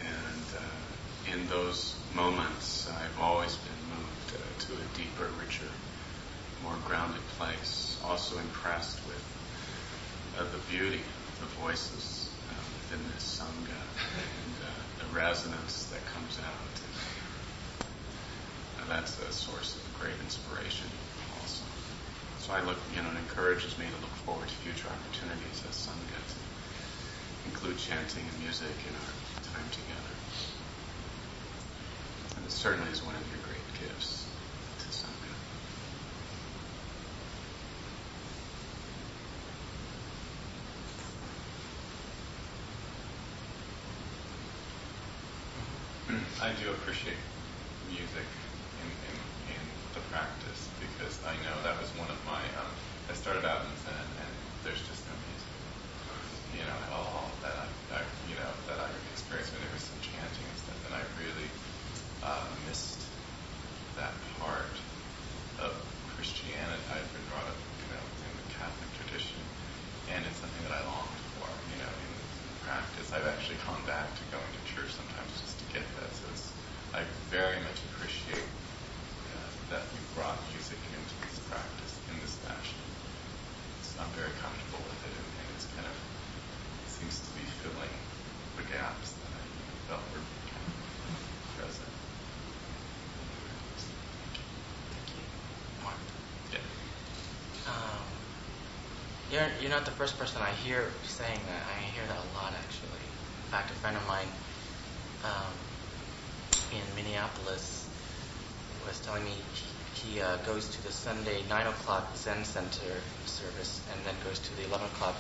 and 0.03 0.46
uh, 0.59 1.35
in 1.38 1.46
those 1.46 1.94
moments, 2.16 2.90
I've 2.90 3.22
always 3.22 3.55
been 3.55 3.79
moved 3.94 4.35
uh, 4.35 4.42
to 4.66 4.72
a 4.74 4.98
deeper, 4.98 5.31
richer, 5.38 5.70
more 6.62 6.76
grounded 6.87 7.26
place. 7.38 7.98
Also 8.05 8.38
impressed 8.38 8.98
with 9.07 9.24
uh, 10.38 10.44
the 10.44 10.59
beauty 10.70 11.00
of 11.00 11.40
the 11.40 11.46
voices 11.61 12.29
uh, 12.50 12.55
within 12.76 13.00
this 13.14 13.40
sangha 13.40 13.81
and 14.20 14.55
uh, 14.61 14.68
the 14.98 15.10
resonance 15.20 15.85
that 15.92 16.00
comes 16.16 16.38
out. 16.40 16.74
And 18.80 18.88
that's 18.88 19.20
a 19.20 19.30
source 19.33 19.76
of 19.76 19.85
great 20.00 20.16
inspiration 20.24 20.88
also. 21.37 21.64
So 22.40 22.54
I 22.54 22.64
look, 22.64 22.78
you 22.96 23.02
know, 23.02 23.11
it 23.12 23.20
encourages 23.20 23.76
me 23.76 23.85
to 23.85 24.00
look 24.00 24.16
forward 24.24 24.48
to 24.48 24.54
future 24.64 24.88
opportunities 24.88 25.61
as 25.68 25.76
Sangha 25.76 26.20
to 26.24 26.40
include 27.52 27.76
chanting 27.76 28.24
and 28.24 28.38
music 28.40 28.72
in 28.88 28.94
our 28.96 29.12
time 29.44 29.68
together. 29.68 30.14
And 32.37 32.46
it 32.46 32.52
certainly 32.52 32.90
is 32.90 33.04
one 33.04 33.14
of 33.14 33.24
your 33.28 33.44
great 33.44 33.68
gifts 33.76 34.24
to 34.80 34.88
Sangha. 34.88 35.37
I 46.40 46.52
do 46.56 46.70
appreciate 46.81 47.21
music 47.93 48.25
in, 48.81 48.88
in, 49.12 49.16
in 49.53 49.62
the 49.93 50.01
practice 50.09 50.64
because 50.81 51.12
I 51.29 51.37
know 51.45 51.53
that 51.61 51.77
was 51.77 51.93
one 52.01 52.09
of 52.09 52.16
my. 52.25 52.40
Um, 52.57 52.73
I 53.12 53.12
started 53.12 53.45
out 53.45 53.69
in 53.69 53.73
Zen 53.85 53.93
and 53.93 54.33
there's 54.64 54.81
just 54.88 55.05
no 55.05 55.12
music, 55.29 55.53
you 56.57 56.64
know, 56.64 56.73
at 56.73 56.93
all 56.97 57.29
that 57.45 57.53
I, 57.53 57.69
I 57.93 58.01
you 58.33 58.37
know 58.40 58.49
that 58.73 58.81
I 58.81 58.88
experienced 59.12 59.53
when 59.53 59.61
there 59.61 59.75
was 59.77 59.85
some 59.85 60.01
chanting 60.01 60.47
and 60.49 60.57
stuff, 60.57 60.81
and 60.88 60.93
I 60.97 61.05
really 61.21 61.51
uh, 62.25 62.49
missed 62.64 63.05
that 64.01 64.16
part 64.40 64.73
of 65.61 65.77
Christianity. 66.16 66.81
I've 66.97 67.05
been 67.12 67.27
brought 67.29 67.45
up, 67.45 67.61
you 67.61 67.93
know, 67.93 68.05
in 68.25 68.33
the 68.40 68.47
Catholic 68.57 68.88
tradition, 69.05 69.40
and 70.16 70.25
it's 70.25 70.40
something 70.40 70.64
that 70.64 70.81
I 70.81 70.83
longed 70.88 71.21
for, 71.37 71.45
you 71.45 71.79
know, 71.85 71.93
in 71.93 72.11
you're, 99.40 99.48
you're 99.62 99.70
not 99.70 99.85
the 99.85 99.96
first 99.96 100.18
person 100.18 100.42
I 100.42 100.50
hear 100.50 100.85
saying 101.05 101.40
that. 101.48 101.62
I 101.64 101.81
hear 101.96 102.05
that 102.05 102.20
a 102.20 102.29
lot, 102.37 102.53
actually. 102.53 103.00
In 103.00 103.48
fact, 103.48 103.70
a 103.70 103.74
friend 103.81 103.96
of 103.96 104.07
mine 104.07 104.29
um, 105.24 105.55
in 106.76 106.85
Minneapolis 106.94 107.88
was 108.87 109.00
telling 109.00 109.24
me 109.24 109.33
he, 109.96 110.12
he 110.12 110.20
uh, 110.20 110.37
goes 110.44 110.68
to 110.68 110.83
the 110.85 110.92
Sunday 110.92 111.40
9 111.48 111.66
o'clock 111.66 112.14
Zen 112.16 112.44
Center 112.44 112.92
service 113.24 113.81
and 113.92 114.05
then 114.05 114.14
goes 114.24 114.38
to 114.40 114.57
the 114.57 114.68
11 114.68 114.87
o'clock 114.87 115.16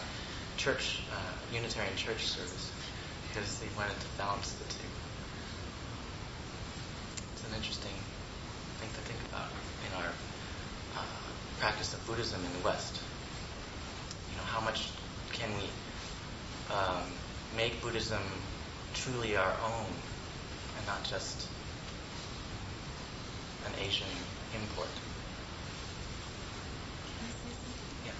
church, 0.56 1.00
uh, 1.12 1.56
Unitarian 1.56 1.96
church 1.96 2.26
service 2.26 2.72
because 3.28 3.58
they 3.60 3.68
wanted 3.76 3.96
to 4.00 4.08
balance 4.18 4.52
the 4.52 4.64
two. 4.68 4.90
It's 7.32 7.44
an 7.48 7.56
interesting 7.56 7.96
thing 8.84 8.90
to 8.92 9.00
think 9.08 9.20
about 9.32 9.48
in 9.88 9.92
our 9.96 10.12
uh, 10.96 11.04
practice 11.58 11.94
of 11.94 12.04
Buddhism 12.06 12.40
in 12.44 12.52
the 12.60 12.68
West. 12.68 13.00
You 14.40 14.46
know, 14.46 14.52
how 14.52 14.64
much 14.64 14.88
can 15.32 15.50
we 15.60 15.68
um, 16.72 17.04
make 17.56 17.82
Buddhism 17.82 18.22
truly 18.94 19.36
our 19.36 19.52
own 19.64 19.84
and 20.78 20.86
not 20.86 21.04
just 21.04 21.46
an 23.66 23.72
Asian 23.84 24.08
import? 24.56 24.88
Yeah. 28.06 28.12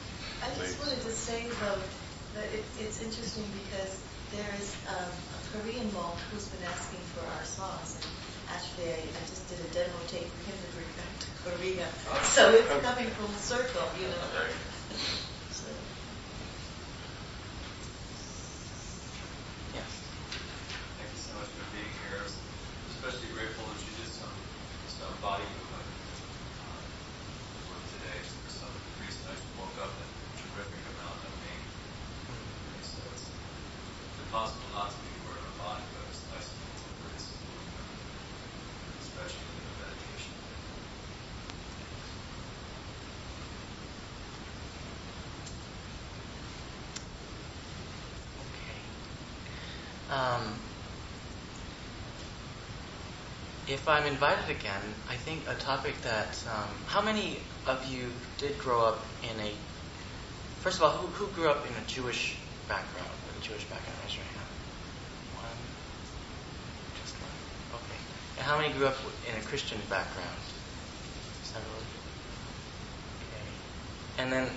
I 0.44 0.52
just 0.61 0.78
wanted 0.80 1.00
to 1.00 1.11
say 1.11 1.48
though 1.48 1.80
that 2.37 2.52
it, 2.52 2.64
it's 2.78 3.00
interesting 3.00 3.44
because 3.64 3.96
there 4.37 4.50
is 4.61 4.76
um, 4.92 5.09
a 5.09 5.40
Korean 5.56 5.88
monk 5.94 6.18
who's 6.33 6.48
been 6.48 6.68
asking 6.68 7.00
for 7.16 7.24
our 7.24 7.44
songs, 7.48 7.96
and 7.96 8.04
actually 8.52 8.92
I, 8.92 9.09
I 9.09 9.22
just 9.24 9.48
did 9.48 9.59
a 9.64 9.68
demo 9.72 9.96
tape 10.09 10.28
for 10.28 10.50
him 10.52 10.59
to 10.61 10.68
bring 10.76 10.90
back 11.00 11.12
to 11.16 11.28
Korea. 11.48 11.88
So 12.28 12.52
it's 12.52 12.68
coming 12.85 13.09
full 13.16 13.33
circle, 13.40 13.88
you 13.98 14.09
know. 14.09 14.28
So, 15.50 15.66
Yes. 19.74 19.87
Thank 20.98 21.11
you 21.14 21.20
so 21.20 21.30
much 21.38 21.50
for 21.54 21.66
being 21.70 21.87
here. 22.11 22.18
I 22.18 22.26
was 22.26 22.35
especially 22.98 23.30
grateful 23.35 23.62
that 23.70 23.78
you 23.87 23.92
did 24.02 24.11
some 24.11 24.35
some 24.90 25.14
body 25.22 25.46
movement 25.46 25.87
um, 26.66 26.83
work 27.70 27.85
today. 27.94 28.18
For 28.18 28.50
some 28.66 28.74
reason, 28.98 29.22
I 29.30 29.35
woke 29.62 29.78
up 29.78 29.94
in 29.94 30.09
terrific 30.42 30.83
amount 30.90 31.22
of 31.22 31.33
pain. 31.46 31.62
And 32.35 32.83
so 32.83 32.98
it's 33.14 33.30
impossible 34.26 34.70
not 34.74 34.90
to 34.90 34.98
be 35.06 35.11
aware 35.22 35.38
of 35.38 35.46
our 35.46 35.78
body, 35.78 35.87
but 35.94 36.02
it's 36.11 36.22
nice 36.35 36.50
to 36.50 36.59
incorporate 36.66 37.22
some 37.22 37.42
movement, 37.46 37.90
especially 39.06 39.46
in 39.54 39.64
the 39.70 39.74
meditation. 39.87 40.35
Okay. 48.50 48.78
Um, 50.11 50.59
if 53.70 53.87
I'm 53.88 54.04
invited 54.04 54.50
again, 54.50 54.83
I 55.09 55.14
think 55.14 55.46
a 55.46 55.54
topic 55.54 55.94
that 56.02 56.35
um, 56.50 56.74
how 56.87 57.00
many 57.00 57.38
of 57.66 57.87
you 57.87 58.11
did 58.37 58.59
grow 58.59 58.85
up 58.85 58.98
in 59.22 59.38
a 59.38 59.52
first 60.59 60.78
of 60.78 60.83
all, 60.83 60.90
who, 60.90 61.06
who 61.14 61.33
grew 61.33 61.48
up 61.48 61.64
in 61.64 61.72
a 61.72 61.87
Jewish 61.87 62.37
background 62.66 63.09
with 63.26 63.38
a 63.38 63.48
Jewish 63.48 63.64
background? 63.70 63.94
Raise 64.02 64.18
your 64.18 64.26
hand. 64.26 64.50
One, 65.38 65.61
just 66.98 67.14
one. 67.22 67.78
Okay. 67.78 68.00
And 68.38 68.44
how 68.44 68.59
many 68.59 68.74
grew 68.74 68.87
up 68.90 68.98
in 69.30 69.38
a 69.38 69.44
Christian 69.46 69.78
background? 69.88 70.42
Several. 71.46 71.78
Okay. 73.30 73.46
And 74.18 74.33
then, 74.33 74.50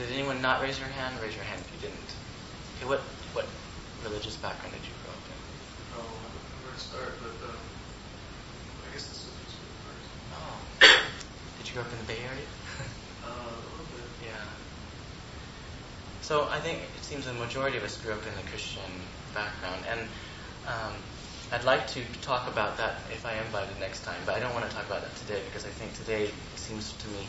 did 0.00 0.08
anyone 0.10 0.40
not 0.40 0.62
raise 0.62 0.80
your 0.80 0.88
hand? 0.88 1.20
Raise 1.20 1.36
your 1.36 1.44
hand 1.44 1.60
if 1.60 1.68
you 1.76 1.92
didn't. 1.92 2.10
Okay. 2.80 2.88
What 2.88 3.00
what 3.36 3.44
religious 4.08 4.40
background 4.40 4.72
did 4.72 4.88
you 4.88 4.96
grow 5.04 5.12
up 5.12 5.26
in? 5.28 5.38
Oh, 6.00 6.08
where 6.64 6.72
to 6.72 6.80
start? 6.80 7.12
But 7.20 7.52
um, 7.52 7.60
guess 8.96 9.08
this 9.08 9.28
is 9.28 9.36
just. 9.44 9.60
Oh. 10.32 10.56
Did 11.60 11.68
you 11.68 11.74
grow 11.74 11.82
up 11.84 11.92
in 11.92 11.98
the 12.00 12.08
Bay 12.08 12.20
Area? 12.24 12.48
Uh, 13.20 13.28
a 13.28 13.60
little 13.76 13.84
bit. 13.92 14.08
yeah. 14.24 14.40
So 16.22 16.48
I 16.48 16.60
think 16.60 16.80
it 16.80 17.04
seems 17.04 17.26
the 17.26 17.34
majority 17.34 17.76
of 17.76 17.84
us 17.84 18.00
grew 18.00 18.12
up 18.12 18.24
in 18.24 18.32
a 18.40 18.46
Christian 18.48 18.88
background, 19.34 19.84
and 19.90 20.00
um, 20.64 20.96
I'd 21.52 21.64
like 21.64 21.86
to 21.88 22.00
talk 22.22 22.48
about 22.48 22.78
that 22.78 23.04
if 23.12 23.26
I 23.26 23.34
am 23.34 23.44
invited 23.44 23.76
next 23.80 24.00
time. 24.00 24.16
But 24.24 24.36
I 24.36 24.40
don't 24.40 24.54
want 24.54 24.64
to 24.64 24.72
talk 24.72 24.86
about 24.86 25.02
that 25.02 25.14
today 25.26 25.42
because 25.44 25.66
I 25.66 25.74
think 25.76 25.92
today 26.00 26.30
seems 26.56 26.96
to 26.96 27.08
me 27.08 27.28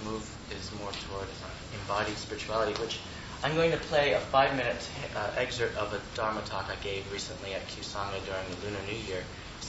the 0.00 0.10
move 0.10 0.24
is 0.48 0.72
more 0.80 0.92
toward 1.10 1.28
embodied 1.76 2.16
spirituality, 2.16 2.72
which 2.80 3.00
I'm 3.44 3.54
going 3.54 3.72
to 3.72 3.82
play 3.92 4.14
a 4.14 4.20
five-minute 4.32 4.88
uh, 5.14 5.28
excerpt 5.36 5.76
of 5.76 5.92
a 5.92 6.00
Dharma 6.16 6.40
talk 6.46 6.72
I 6.72 6.80
gave 6.82 7.04
recently 7.12 7.52
at 7.52 7.66
Q-Sangha 7.68 8.16
during 8.24 8.46
the 8.48 8.56
Lunar 8.64 8.80
New 8.88 8.96
Year, 9.04 9.20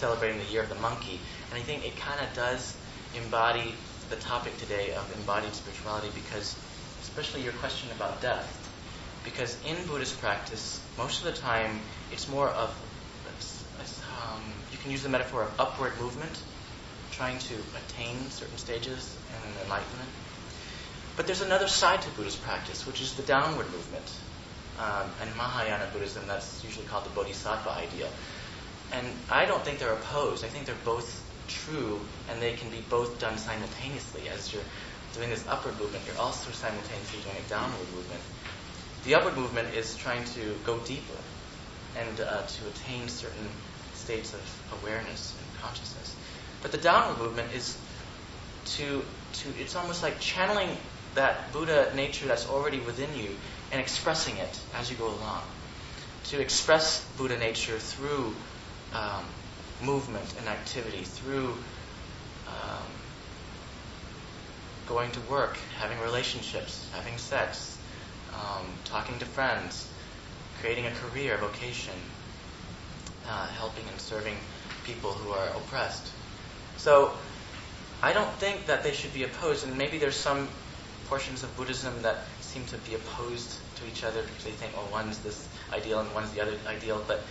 celebrating 0.04 0.38
the 0.38 0.52
Year 0.52 0.62
of 0.62 0.68
the 0.68 0.84
Monkey, 0.84 1.18
and 1.50 1.58
I 1.58 1.64
think 1.64 1.86
it 1.86 1.96
kind 1.96 2.20
of 2.20 2.28
does 2.36 2.76
embody 3.16 3.74
the 4.10 4.18
topic 4.18 4.58
today 4.58 4.92
of 4.92 5.18
embodied 5.18 5.54
spirituality 5.54 6.10
because, 6.14 6.58
especially 7.04 7.42
your 7.42 7.54
question 7.54 7.88
about 7.96 8.20
death, 8.20 8.44
because 9.24 9.58
in 9.64 9.78
Buddhist 9.88 10.20
practice, 10.20 10.82
most 10.98 11.24
of 11.24 11.34
the 11.34 11.40
time 11.40 11.80
it's 12.12 12.28
more 12.28 12.50
of 12.50 12.70
um, 14.28 14.42
you 14.74 14.78
can 14.78 14.92
use 14.92 15.04
the 15.04 15.10
metaphor 15.10 15.44
of 15.44 15.58
upward 15.58 15.94
movement, 16.02 16.38
trying 17.14 17.40
to 17.40 17.56
attain 17.80 18.18
certain 18.30 18.58
stages 18.58 19.16
and 19.32 19.56
enlightenment. 19.64 20.10
But 21.16 21.28
there's 21.28 21.42
another 21.42 21.70
side 21.70 22.02
to 22.02 22.10
Buddhist 22.10 22.44
practice, 22.44 22.86
which 22.86 23.00
is 23.00 23.14
the 23.14 23.24
downward 23.24 23.72
movement. 23.72 24.12
Um, 24.80 25.08
and 25.22 25.34
Mahayana 25.38 25.88
Buddhism, 25.94 26.24
that's 26.28 26.62
usually 26.66 26.88
called 26.88 27.06
the 27.06 27.12
Bodhisattva 27.12 27.70
ideal. 27.70 28.10
And 28.94 29.08
I 29.30 29.46
don't 29.46 29.64
think 29.64 29.80
they're 29.80 29.94
opposed. 29.94 30.46
I 30.46 30.48
think 30.48 30.66
they're 30.66 30.86
both 30.86 31.24
true, 31.48 32.00
and 32.30 32.42
they 32.42 32.54
can 32.54 32.70
be 32.70 32.82
both 32.90 33.20
done 33.20 33.38
simultaneously. 33.38 34.30
As 34.30 34.54
you're 34.54 34.64
doing 35.16 35.30
this 35.30 35.46
upward 35.48 35.80
movement, 35.80 36.04
you're 36.08 36.18
also 36.18 36.52
simultaneously 36.52 37.20
doing 37.24 37.36
a 37.44 37.50
downward 37.50 37.90
movement. 37.94 38.22
The 39.04 39.16
upward 39.16 39.36
movement 39.36 39.74
is 39.74 39.96
trying 39.98 40.24
to 40.26 40.56
go 40.64 40.78
deeper 40.80 41.18
and 41.98 42.22
uh, 42.22 42.42
to 42.44 42.68
attain 42.68 43.08
certain 43.10 43.48
states 43.94 44.34
of 44.34 44.64
awareness 44.82 45.36
and 45.38 45.62
consciousness. 45.62 46.16
But 46.62 46.72
the 46.72 46.78
downward 46.78 47.20
movement 47.20 47.54
is 47.54 47.78
to 48.78 49.04
to 49.34 49.50
it's 49.60 49.76
almost 49.76 50.04
like 50.04 50.20
channeling 50.20 50.78
that 51.16 51.52
Buddha 51.52 51.92
nature 51.96 52.28
that's 52.28 52.48
already 52.48 52.80
within 52.80 53.10
you 53.16 53.30
and 53.72 53.82
expressing 53.82 54.38
it 54.38 54.60
as 54.76 54.90
you 54.90 54.98
go 54.98 55.08
along. 55.08 55.42
To 56.26 56.40
express 56.40 57.06
Buddha 57.18 57.38
nature 57.38 57.78
through 57.78 58.34
um, 58.94 59.26
movement 59.84 60.34
and 60.40 60.48
activity, 60.48 61.04
through 61.04 61.56
um, 62.48 62.86
going 64.88 65.12
to 65.12 65.20
work, 65.22 65.58
having 65.80 66.00
relationships, 66.00 66.90
having 66.94 67.18
sex, 67.18 67.78
um, 68.34 68.66
talking 68.86 69.18
to 69.20 69.26
friends, 69.26 69.88
creating 70.62 70.86
a 70.86 70.92
career, 70.92 71.38
vocation, 71.38 71.94
uh, 73.28 73.48
helping 73.48 73.84
and 73.90 74.00
serving 74.00 74.36
people 74.86 75.12
who 75.12 75.32
are 75.32 75.48
oppressed. 75.50 76.12
So 76.78 77.14
I 78.02 78.14
don't 78.14 78.32
think 78.34 78.66
that 78.66 78.84
they 78.84 78.92
should 78.92 79.14
be 79.14 79.24
opposed, 79.24 79.66
and 79.66 79.78
maybe 79.78 79.98
there's 79.98 80.16
some 80.16 80.48
portions 81.08 81.44
of 81.44 81.56
Buddhism 81.56 82.02
that 82.02 82.18
seem 82.42 82.66
to 82.66 82.78
be 82.80 82.96
opposed 82.96 83.58
to 83.78 83.88
each 83.88 84.04
other 84.04 84.22
because 84.22 84.44
they 84.44 84.52
think, 84.52 84.74
oh, 84.78 84.88
one's 84.92 85.20
this 85.20 85.48
ideal 85.72 86.00
and 86.00 86.14
one's 86.14 86.32
the 86.32 86.42
other 86.42 86.54
ideal. 86.68 87.04
But 87.08 87.22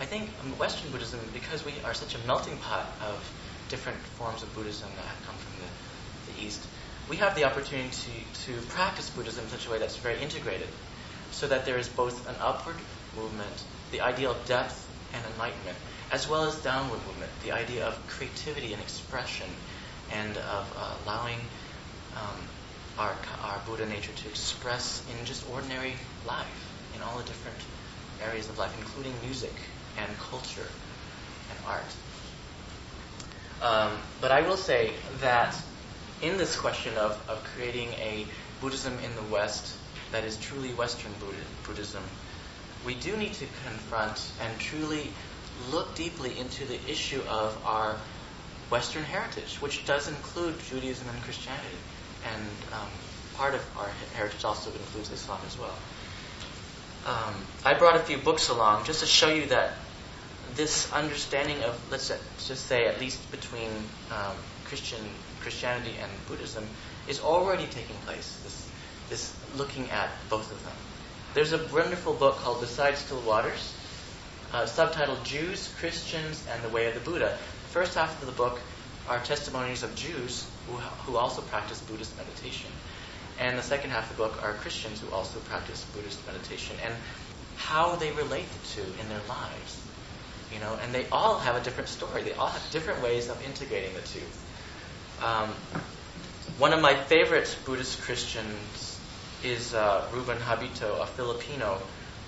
I 0.00 0.06
think 0.06 0.30
Western 0.58 0.90
Buddhism, 0.92 1.20
because 1.34 1.62
we 1.62 1.74
are 1.84 1.92
such 1.92 2.14
a 2.14 2.18
melting 2.26 2.56
pot 2.56 2.86
of 3.02 3.20
different 3.68 3.98
forms 4.16 4.42
of 4.42 4.52
Buddhism 4.54 4.88
that 4.96 5.04
have 5.04 5.26
come 5.26 5.34
from 5.36 5.52
the, 5.60 6.32
the 6.32 6.46
East, 6.46 6.62
we 7.10 7.16
have 7.16 7.34
the 7.34 7.44
opportunity 7.44 7.90
to, 7.92 8.52
to 8.52 8.66
practice 8.68 9.10
Buddhism 9.10 9.44
in 9.44 9.50
such 9.50 9.66
a 9.66 9.70
way 9.70 9.78
that's 9.78 9.98
very 9.98 10.18
integrated, 10.22 10.68
so 11.32 11.48
that 11.48 11.66
there 11.66 11.76
is 11.76 11.86
both 11.86 12.26
an 12.30 12.34
upward 12.40 12.76
movement, 13.14 13.52
the 13.92 14.00
idea 14.00 14.30
of 14.30 14.42
depth 14.46 14.88
and 15.12 15.22
enlightenment, 15.34 15.76
as 16.10 16.26
well 16.26 16.44
as 16.44 16.54
downward 16.62 17.00
movement, 17.06 17.30
the 17.42 17.52
idea 17.52 17.86
of 17.86 18.06
creativity 18.06 18.72
and 18.72 18.80
expression, 18.80 19.48
and 20.12 20.34
of 20.34 20.74
uh, 20.78 20.94
allowing 21.04 21.38
um, 22.16 22.40
our, 22.98 23.14
our 23.44 23.60
Buddha 23.66 23.84
nature 23.84 24.12
to 24.12 24.28
express 24.28 25.04
in 25.10 25.26
just 25.26 25.46
ordinary 25.50 25.92
life, 26.26 26.72
in 26.96 27.02
all 27.02 27.18
the 27.18 27.24
different 27.24 27.58
areas 28.24 28.48
of 28.48 28.56
life, 28.56 28.74
including 28.78 29.12
music 29.22 29.52
and 30.00 30.18
culture 30.18 30.66
and 31.50 31.58
art. 31.66 31.84
Um, 33.62 33.92
but 34.20 34.30
I 34.30 34.42
will 34.42 34.56
say 34.56 34.92
that 35.20 35.54
in 36.22 36.38
this 36.38 36.56
question 36.56 36.96
of, 36.96 37.22
of 37.28 37.44
creating 37.54 37.88
a 37.94 38.26
Buddhism 38.60 38.98
in 39.04 39.14
the 39.14 39.32
West 39.32 39.76
that 40.12 40.24
is 40.24 40.36
truly 40.38 40.72
Western 40.74 41.12
Buddhism, 41.66 42.02
we 42.84 42.94
do 42.94 43.16
need 43.16 43.34
to 43.34 43.46
confront 43.66 44.32
and 44.40 44.58
truly 44.58 45.10
look 45.70 45.94
deeply 45.94 46.38
into 46.38 46.64
the 46.64 46.78
issue 46.90 47.20
of 47.28 47.56
our 47.64 47.96
Western 48.70 49.02
heritage, 49.02 49.56
which 49.60 49.84
does 49.84 50.08
include 50.08 50.58
Judaism 50.60 51.08
and 51.08 51.22
Christianity. 51.22 51.76
And 52.32 52.42
um, 52.72 52.88
part 53.34 53.54
of 53.54 53.64
our 53.78 53.90
heritage 54.14 54.44
also 54.44 54.70
includes 54.70 55.10
Islam 55.10 55.40
as 55.46 55.58
well. 55.58 55.74
Um, 57.06 57.34
I 57.64 57.74
brought 57.74 57.96
a 57.96 58.00
few 58.00 58.18
books 58.18 58.48
along 58.48 58.84
just 58.84 59.00
to 59.00 59.06
show 59.06 59.32
you 59.32 59.46
that 59.46 59.72
this 60.56 60.92
understanding 60.92 61.62
of, 61.62 61.78
let's 61.90 62.08
just 62.46 62.66
say, 62.66 62.86
at 62.86 63.00
least 63.00 63.30
between 63.30 63.70
um, 64.10 64.36
Christian 64.64 65.00
Christianity 65.40 65.94
and 66.00 66.10
Buddhism, 66.28 66.66
is 67.08 67.20
already 67.20 67.66
taking 67.66 67.96
place. 68.06 68.38
This, 68.42 68.68
this 69.08 69.34
looking 69.56 69.90
at 69.90 70.10
both 70.28 70.50
of 70.52 70.62
them. 70.64 70.74
There's 71.34 71.52
a 71.52 71.64
wonderful 71.72 72.14
book 72.14 72.36
called 72.36 72.60
Beside 72.60 72.96
Still 72.96 73.20
Waters, 73.20 73.74
uh, 74.52 74.62
subtitled 74.64 75.22
Jews, 75.24 75.72
Christians, 75.78 76.44
and 76.52 76.62
the 76.62 76.68
Way 76.68 76.86
of 76.86 76.94
the 76.94 77.00
Buddha. 77.00 77.36
The 77.36 77.68
first 77.68 77.94
half 77.94 78.20
of 78.20 78.26
the 78.26 78.32
book 78.32 78.60
are 79.08 79.18
testimonies 79.20 79.82
of 79.82 79.94
Jews 79.94 80.46
who, 80.66 80.76
who 80.76 81.16
also 81.16 81.42
practice 81.42 81.80
Buddhist 81.80 82.16
meditation. 82.16 82.70
And 83.38 83.56
the 83.56 83.62
second 83.62 83.90
half 83.90 84.10
of 84.10 84.16
the 84.16 84.22
book 84.22 84.42
are 84.42 84.52
Christians 84.54 85.00
who 85.00 85.10
also 85.12 85.38
practice 85.40 85.84
Buddhist 85.94 86.24
meditation 86.26 86.76
and 86.84 86.94
how 87.56 87.96
they 87.96 88.10
relate 88.12 88.46
the 88.50 88.82
two 88.82 88.92
in 89.00 89.08
their 89.08 89.22
lives. 89.28 89.80
You 90.52 90.60
know, 90.60 90.78
and 90.82 90.92
they 90.92 91.06
all 91.10 91.38
have 91.38 91.56
a 91.56 91.60
different 91.60 91.88
story. 91.88 92.22
They 92.22 92.32
all 92.32 92.48
have 92.48 92.70
different 92.72 93.02
ways 93.02 93.28
of 93.28 93.44
integrating 93.44 93.94
the 93.94 94.00
two. 94.00 94.22
Um, 95.24 95.50
one 96.58 96.72
of 96.72 96.80
my 96.80 96.94
favorite 96.94 97.56
Buddhist 97.64 98.00
Christians 98.02 98.98
is 99.44 99.74
uh, 99.74 100.06
Ruben 100.12 100.38
Habito, 100.38 101.00
a 101.00 101.06
Filipino, 101.06 101.80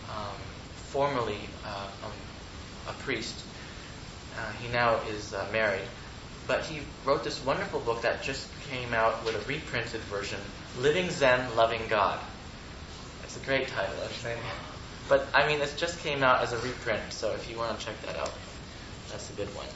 um, 0.09 0.37
formerly 0.75 1.39
uh, 1.67 1.89
um, 2.05 2.13
a 2.89 2.93
priest. 3.03 3.45
Uh, 4.37 4.53
he 4.63 4.73
now 4.73 5.01
is 5.11 5.35
uh, 5.35 5.47
married. 5.53 5.85
But 6.47 6.65
he 6.65 6.81
wrote 7.05 7.25
this 7.25 7.45
wonderful 7.45 7.81
book 7.81 8.03
that 8.03 8.23
just 8.23 8.49
came 8.69 8.95
out 8.95 9.25
with 9.25 9.35
a 9.35 9.49
reprinted 9.49 10.01
version, 10.03 10.41
Living 10.79 11.11
Zen, 11.11 11.55
Loving 11.57 11.83
God. 11.89 12.19
It's 13.25 13.37
a 13.37 13.41
great 13.41 13.69
title, 13.69 13.95
I 14.03 14.09
think. 14.09 14.41
But 15.09 15.29
I 15.35 15.47
mean, 15.47 15.59
this 15.59 15.75
just 15.77 16.01
came 16.01 16.23
out 16.23 16.43
as 16.43 16.53
a 16.53 16.59
reprint, 16.59 17.13
so 17.13 17.33
if 17.33 17.51
you 17.51 17.59
want 17.59 17.79
to 17.79 17.85
check 17.85 18.01
that 18.03 18.17
out, 18.17 18.33
that's 19.11 19.31
a 19.31 19.35
good 19.35 19.49
one. 19.55 19.67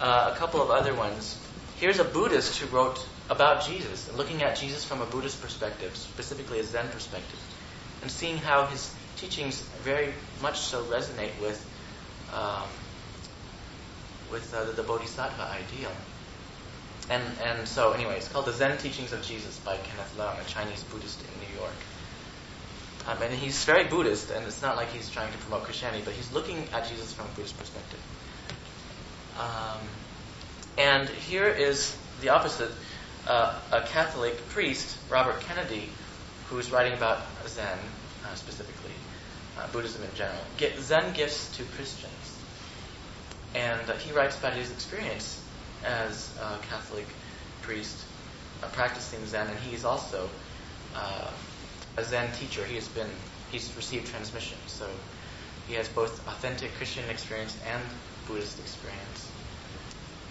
Uh, 0.00 0.32
a 0.32 0.36
couple 0.36 0.62
of 0.62 0.70
other 0.70 0.94
ones. 0.94 1.38
Here's 1.76 1.98
a 1.98 2.04
Buddhist 2.04 2.58
who 2.58 2.74
wrote 2.74 3.04
about 3.30 3.66
Jesus, 3.66 4.12
looking 4.16 4.42
at 4.42 4.56
Jesus 4.56 4.84
from 4.84 5.02
a 5.02 5.06
Buddhist 5.06 5.40
perspective, 5.42 5.96
specifically 5.96 6.60
a 6.60 6.64
Zen 6.64 6.88
perspective, 6.88 7.40
and 8.02 8.10
seeing 8.10 8.38
how 8.38 8.66
his 8.66 8.92
teachings 9.16 9.60
very 9.82 10.14
much 10.40 10.58
so 10.58 10.84
resonate 10.84 11.38
with 11.40 11.64
um, 12.32 12.68
with 14.30 14.52
uh, 14.54 14.64
the, 14.64 14.72
the 14.72 14.82
Bodhisattva 14.82 15.42
ideal. 15.42 15.90
And 17.10 17.22
and 17.42 17.66
so 17.66 17.92
anyway, 17.92 18.16
it's 18.16 18.28
called 18.28 18.46
The 18.46 18.52
Zen 18.52 18.78
Teachings 18.78 19.12
of 19.12 19.22
Jesus 19.22 19.58
by 19.58 19.76
Kenneth 19.76 20.14
Leong, 20.18 20.40
a 20.40 20.44
Chinese 20.44 20.82
Buddhist 20.84 21.22
in 21.22 21.48
New 21.48 21.60
York. 21.60 21.74
Um, 23.08 23.22
and 23.22 23.32
he's 23.32 23.64
very 23.64 23.84
Buddhist, 23.84 24.30
and 24.30 24.46
it's 24.46 24.60
not 24.60 24.76
like 24.76 24.92
he's 24.92 25.08
trying 25.08 25.32
to 25.32 25.38
promote 25.38 25.64
Christianity, 25.64 26.02
but 26.04 26.12
he's 26.12 26.30
looking 26.30 26.68
at 26.74 26.86
Jesus 26.88 27.10
from 27.14 27.24
a 27.24 27.30
Buddhist 27.30 27.58
perspective. 27.58 28.00
Um, 29.40 29.80
and 30.76 31.08
here 31.08 31.46
is 31.46 31.96
the 32.20 32.28
opposite 32.28 32.70
uh, 33.26 33.58
a 33.72 33.80
Catholic 33.80 34.36
priest, 34.48 34.98
Robert 35.08 35.40
Kennedy, 35.40 35.88
who's 36.50 36.70
writing 36.70 36.92
about 36.92 37.20
Zen 37.46 37.78
uh, 38.26 38.34
specifically, 38.34 38.92
uh, 39.58 39.66
Buddhism 39.68 40.02
in 40.02 40.14
general, 40.14 40.40
get 40.58 40.78
Zen 40.78 41.14
gifts 41.14 41.56
to 41.56 41.62
Christians. 41.62 42.12
And 43.54 43.88
uh, 43.88 43.94
he 43.94 44.12
writes 44.12 44.38
about 44.38 44.52
his 44.52 44.70
experience 44.70 45.42
as 45.82 46.36
a 46.42 46.58
Catholic 46.68 47.06
priest 47.62 47.96
uh, 48.62 48.66
practicing 48.68 49.24
Zen, 49.24 49.46
and 49.46 49.58
he's 49.60 49.86
also 49.86 50.28
uh, 50.94 51.30
a 51.98 52.04
Zen 52.04 52.30
teacher. 52.32 52.64
He 52.64 52.76
has 52.76 52.88
been 52.88 53.10
he's 53.50 53.74
received 53.76 54.06
transmission, 54.06 54.58
so 54.66 54.86
he 55.66 55.74
has 55.74 55.88
both 55.88 56.26
authentic 56.28 56.72
Christian 56.74 57.08
experience 57.10 57.56
and 57.70 57.82
Buddhist 58.26 58.58
experience, 58.60 59.28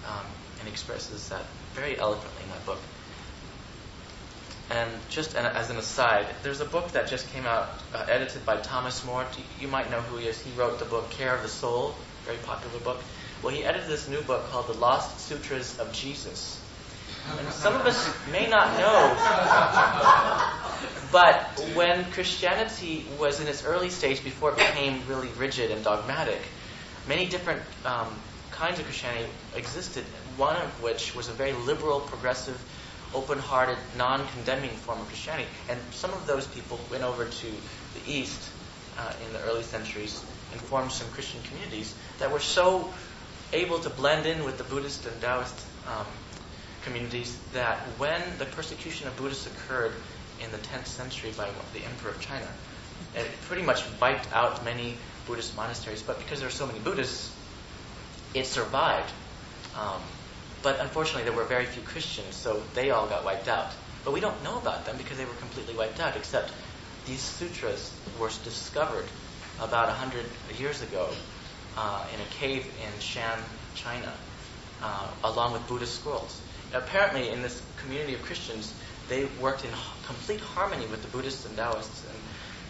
um, 0.07 0.25
and 0.59 0.69
expresses 0.69 1.29
that 1.29 1.43
very 1.73 1.99
eloquently 1.99 2.43
in 2.43 2.49
that 2.49 2.65
book. 2.65 2.79
And 4.69 4.89
just 5.09 5.35
as 5.35 5.69
an 5.69 5.77
aside, 5.77 6.25
there's 6.43 6.59
a 6.59 6.65
book 6.65 6.91
that 6.91 7.07
just 7.07 7.31
came 7.31 7.45
out, 7.45 7.69
uh, 7.93 8.05
edited 8.09 8.45
by 8.45 8.57
Thomas 8.57 9.05
Moore. 9.05 9.25
You 9.61 9.69
might 9.69 9.89
know 9.89 10.01
who 10.01 10.17
he 10.17 10.27
is. 10.27 10.37
He 10.41 10.51
wrote 10.59 10.79
the 10.79 10.85
book 10.85 11.09
Care 11.11 11.33
of 11.33 11.41
the 11.41 11.47
Soul, 11.47 11.95
very 12.25 12.37
popular 12.39 12.79
book. 12.79 13.01
Well, 13.41 13.53
he 13.53 13.63
edited 13.63 13.87
this 13.87 14.09
new 14.09 14.21
book 14.21 14.49
called 14.49 14.67
The 14.67 14.73
Lost 14.73 15.21
Sutras 15.21 15.79
of 15.79 15.93
Jesus. 15.93 16.61
And 17.39 17.47
some 17.49 17.75
of 17.75 17.85
us 17.85 18.09
may 18.31 18.47
not 18.47 18.77
know, 18.77 20.53
but 21.11 21.43
when 21.73 22.09
Christianity 22.11 23.05
was 23.19 23.39
in 23.39 23.47
its 23.47 23.63
early 23.65 23.89
stage 23.89 24.23
before 24.23 24.51
it 24.51 24.57
became 24.57 25.01
really 25.07 25.29
rigid 25.37 25.71
and 25.71 25.83
dogmatic, 25.83 26.39
many 27.07 27.27
different 27.27 27.61
um, 27.85 28.13
kinds 28.51 28.79
of 28.79 28.85
Christianity 28.85 29.29
existed, 29.55 30.03
one 30.35 30.55
of 30.55 30.83
which 30.83 31.15
was 31.15 31.29
a 31.29 31.33
very 31.33 31.53
liberal, 31.53 32.01
progressive, 32.01 32.59
open 33.13 33.39
hearted, 33.39 33.77
non 33.97 34.27
condemning 34.29 34.69
form 34.69 34.99
of 34.99 35.07
Christianity. 35.07 35.47
And 35.69 35.79
some 35.91 36.11
of 36.11 36.25
those 36.27 36.47
people 36.47 36.79
went 36.91 37.03
over 37.03 37.25
to 37.25 37.47
the 37.47 38.11
East 38.11 38.49
uh, 38.97 39.13
in 39.25 39.33
the 39.33 39.41
early 39.43 39.63
centuries 39.63 40.23
and 40.51 40.59
formed 40.61 40.91
some 40.91 41.07
Christian 41.11 41.41
communities 41.43 41.95
that 42.19 42.31
were 42.31 42.39
so 42.39 42.91
able 43.53 43.79
to 43.79 43.89
blend 43.89 44.25
in 44.25 44.43
with 44.43 44.57
the 44.57 44.63
Buddhist 44.63 45.05
and 45.05 45.21
Taoist 45.21 45.65
um, 45.87 46.05
communities 46.83 47.37
that 47.53 47.79
when 47.97 48.21
the 48.39 48.45
persecution 48.45 49.07
of 49.07 49.15
Buddhists 49.17 49.47
occurred 49.47 49.93
in 50.43 50.51
the 50.51 50.57
10th 50.57 50.87
century 50.87 51.31
by 51.35 51.49
the 51.73 51.83
Emperor 51.83 52.11
of 52.11 52.21
China, 52.21 52.47
it 53.15 53.27
pretty 53.47 53.63
much 53.63 53.83
wiped 53.99 54.31
out 54.33 54.63
many 54.63 54.97
Buddhist 55.25 55.55
monasteries. 55.55 56.01
But 56.01 56.19
because 56.19 56.39
there 56.39 56.47
were 56.47 56.53
so 56.53 56.67
many 56.67 56.79
Buddhists, 56.79 57.31
it 58.33 58.45
survived. 58.45 59.11
Um, 59.77 60.01
but 60.63 60.79
unfortunately, 60.79 61.23
there 61.23 61.33
were 61.33 61.45
very 61.45 61.65
few 61.65 61.81
Christians, 61.83 62.35
so 62.35 62.61
they 62.73 62.89
all 62.89 63.07
got 63.07 63.23
wiped 63.23 63.47
out. 63.47 63.71
But 64.03 64.13
we 64.13 64.19
don't 64.19 64.41
know 64.43 64.57
about 64.57 64.85
them 64.85 64.97
because 64.97 65.17
they 65.17 65.25
were 65.25 65.33
completely 65.33 65.75
wiped 65.75 65.99
out, 65.99 66.15
except 66.15 66.51
these 67.05 67.21
sutras 67.21 67.93
were 68.19 68.29
discovered 68.43 69.05
about 69.59 69.87
100 69.87 70.25
years 70.57 70.81
ago 70.81 71.09
uh, 71.77 72.05
in 72.13 72.19
a 72.21 72.25
cave 72.31 72.65
in 72.65 72.99
Shan, 72.99 73.37
China, 73.75 74.11
uh, 74.81 75.07
along 75.23 75.53
with 75.53 75.67
Buddhist 75.67 75.95
scrolls. 75.95 76.41
Apparently, 76.73 77.29
in 77.29 77.41
this 77.41 77.61
community 77.77 78.13
of 78.13 78.21
Christians, 78.23 78.73
they 79.09 79.25
worked 79.41 79.63
in 79.63 79.71
complete 80.05 80.39
harmony 80.39 80.85
with 80.87 81.01
the 81.01 81.07
Buddhists 81.09 81.45
and 81.45 81.55
Taoists 81.55 82.05
and 82.09 82.17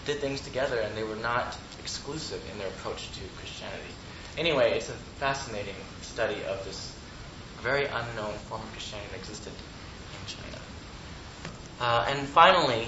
did 0.05 0.19
things 0.19 0.41
together, 0.41 0.79
and 0.79 0.95
they 0.95 1.03
were 1.03 1.15
not 1.15 1.57
exclusive 1.79 2.41
in 2.51 2.59
their 2.59 2.67
approach 2.67 3.11
to 3.11 3.21
Christianity. 3.39 3.93
Anyway, 4.37 4.73
it's 4.73 4.89
a 4.89 4.93
fascinating 5.19 5.75
study 6.01 6.37
of 6.47 6.63
this 6.65 6.93
very 7.61 7.85
unknown 7.85 8.33
form 8.49 8.61
of 8.61 8.71
Christianity 8.71 9.09
that 9.11 9.19
existed 9.19 9.53
in 9.53 10.27
China. 10.27 10.57
Uh, 11.79 12.05
and 12.09 12.27
finally, 12.27 12.87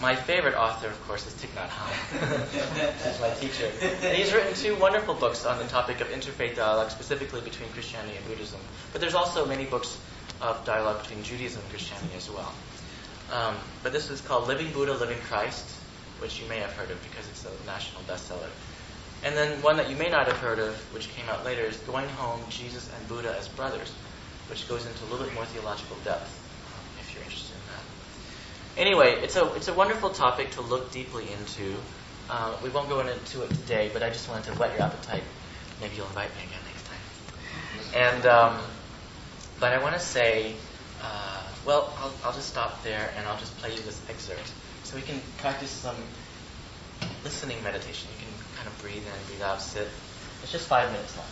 my 0.00 0.16
favorite 0.16 0.54
author, 0.54 0.88
of 0.88 1.06
course, 1.06 1.26
is 1.26 1.34
Thich 1.34 1.50
Nhat 1.54 1.68
Hanh. 1.68 3.04
He's 3.04 3.20
my 3.20 3.30
teacher. 3.30 3.70
And 4.06 4.16
he's 4.16 4.32
written 4.32 4.54
two 4.54 4.74
wonderful 4.76 5.14
books 5.14 5.44
on 5.44 5.58
the 5.58 5.66
topic 5.66 6.00
of 6.00 6.08
interfaith 6.08 6.56
dialogue, 6.56 6.90
specifically 6.90 7.42
between 7.42 7.68
Christianity 7.70 8.16
and 8.16 8.26
Buddhism. 8.26 8.60
But 8.92 9.02
there's 9.02 9.14
also 9.14 9.44
many 9.44 9.66
books 9.66 9.98
of 10.40 10.64
dialogue 10.64 11.02
between 11.02 11.22
Judaism 11.22 11.60
and 11.60 11.70
Christianity 11.70 12.16
as 12.16 12.30
well. 12.30 12.50
Um, 13.32 13.56
but 13.82 13.92
this 13.92 14.10
is 14.10 14.20
called 14.20 14.48
Living 14.48 14.72
Buddha, 14.72 14.94
Living 14.94 15.18
Christ, 15.28 15.64
which 16.18 16.40
you 16.40 16.48
may 16.48 16.58
have 16.58 16.72
heard 16.72 16.90
of 16.90 17.00
because 17.02 17.28
it's 17.28 17.44
a 17.44 17.66
national 17.66 18.02
bestseller. 18.02 18.50
And 19.22 19.36
then 19.36 19.62
one 19.62 19.76
that 19.76 19.90
you 19.90 19.96
may 19.96 20.08
not 20.08 20.26
have 20.26 20.38
heard 20.38 20.58
of, 20.58 20.74
which 20.94 21.08
came 21.10 21.28
out 21.28 21.44
later, 21.44 21.62
is 21.62 21.76
Going 21.78 22.08
Home, 22.08 22.40
Jesus 22.48 22.90
and 22.96 23.08
Buddha 23.08 23.36
as 23.38 23.48
Brothers, 23.48 23.92
which 24.48 24.68
goes 24.68 24.86
into 24.86 25.04
a 25.04 25.08
little 25.10 25.26
bit 25.26 25.34
more 25.34 25.44
theological 25.44 25.96
depth, 26.04 26.28
if 27.00 27.14
you're 27.14 27.22
interested 27.22 27.54
in 27.54 27.62
that. 27.68 28.80
Anyway, 28.80 29.22
it's 29.22 29.36
a, 29.36 29.52
it's 29.54 29.68
a 29.68 29.74
wonderful 29.74 30.10
topic 30.10 30.50
to 30.52 30.62
look 30.62 30.90
deeply 30.90 31.26
into. 31.32 31.76
Uh, 32.30 32.56
we 32.62 32.70
won't 32.70 32.88
go 32.88 33.00
into 33.00 33.42
it 33.42 33.50
today, 33.50 33.90
but 33.92 34.02
I 34.02 34.08
just 34.08 34.28
wanted 34.28 34.44
to 34.44 34.58
whet 34.58 34.72
your 34.72 34.82
appetite. 34.82 35.22
Maybe 35.80 35.96
you'll 35.96 36.06
invite 36.06 36.30
me 36.36 36.42
again 36.44 36.60
next 36.66 36.86
time. 36.86 38.16
And, 38.16 38.26
um, 38.26 38.58
but 39.58 39.72
I 39.72 39.82
want 39.82 39.94
to 39.94 40.00
say, 40.00 40.54
uh, 41.02 41.39
well, 41.66 41.92
I'll, 41.98 42.12
I'll 42.24 42.32
just 42.32 42.48
stop 42.48 42.82
there 42.82 43.10
and 43.16 43.26
I'll 43.26 43.38
just 43.38 43.56
play 43.58 43.70
you 43.70 43.80
this 43.82 44.00
excerpt 44.08 44.52
so 44.84 44.96
we 44.96 45.02
can 45.02 45.20
practice 45.38 45.70
some 45.70 45.96
listening 47.24 47.62
meditation. 47.62 48.08
You 48.18 48.26
can 48.26 48.56
kind 48.56 48.68
of 48.68 48.78
breathe 48.82 49.04
in, 49.04 49.26
breathe 49.28 49.42
out, 49.42 49.60
sit. 49.60 49.88
It's 50.42 50.52
just 50.52 50.68
five 50.68 50.90
minutes 50.90 51.16
long. 51.16 51.26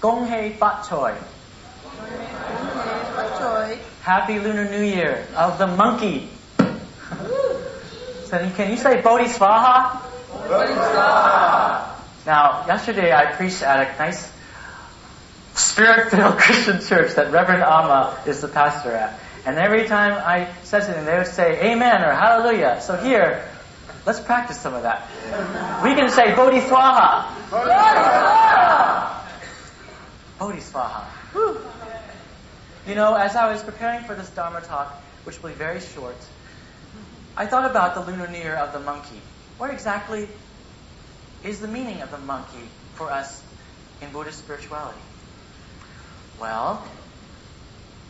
Gong 0.00 0.26
Hei 0.26 0.50
Fat 0.52 0.86
Choi. 0.88 1.14
Happy 4.00 4.38
Lunar 4.38 4.64
New 4.70 4.82
Year 4.82 5.26
of 5.36 5.58
the 5.58 5.66
monkey. 5.66 6.30
so 6.58 8.50
can 8.56 8.70
you 8.70 8.78
say 8.78 9.02
Bodhisvaha? 9.02 10.00
Now, 12.24 12.64
yesterday 12.66 13.12
I 13.12 13.32
preached 13.32 13.62
at 13.62 13.94
a 13.94 13.98
nice 13.98 14.32
spirit-filled 15.54 16.38
Christian 16.38 16.80
church 16.80 17.16
that 17.16 17.30
Reverend 17.30 17.62
Amma 17.62 18.22
is 18.26 18.40
the 18.40 18.48
pastor 18.48 18.92
at. 18.92 19.20
And 19.44 19.58
every 19.58 19.86
time 19.86 20.12
I 20.12 20.48
said 20.64 20.84
something, 20.84 21.04
they 21.04 21.18
would 21.18 21.26
say 21.26 21.72
Amen 21.72 22.02
or 22.02 22.14
Hallelujah. 22.14 22.80
So 22.80 22.96
here, 22.96 23.44
let's 24.06 24.20
practice 24.20 24.58
some 24.58 24.72
of 24.72 24.84
that. 24.84 25.06
We 25.84 25.94
can 25.94 26.08
say 26.08 26.32
Bodhisvaha. 26.32 27.26
Bodhisvaha. 27.50 29.19
You 32.86 32.94
know, 32.94 33.14
as 33.14 33.36
I 33.36 33.52
was 33.52 33.62
preparing 33.62 34.04
for 34.04 34.14
this 34.14 34.30
Dharma 34.30 34.62
talk, 34.62 34.90
which 35.24 35.42
will 35.42 35.50
be 35.50 35.54
very 35.54 35.80
short, 35.80 36.16
I 37.36 37.44
thought 37.44 37.70
about 37.70 37.94
the 37.94 38.00
lunar 38.00 38.30
year 38.32 38.54
of 38.54 38.72
the 38.72 38.80
monkey. 38.80 39.20
What 39.58 39.70
exactly 39.70 40.28
is 41.44 41.60
the 41.60 41.68
meaning 41.68 42.00
of 42.00 42.10
the 42.10 42.16
monkey 42.16 42.68
for 42.94 43.10
us 43.10 43.42
in 44.00 44.10
Buddhist 44.12 44.38
spirituality? 44.38 44.98
Well, 46.40 46.82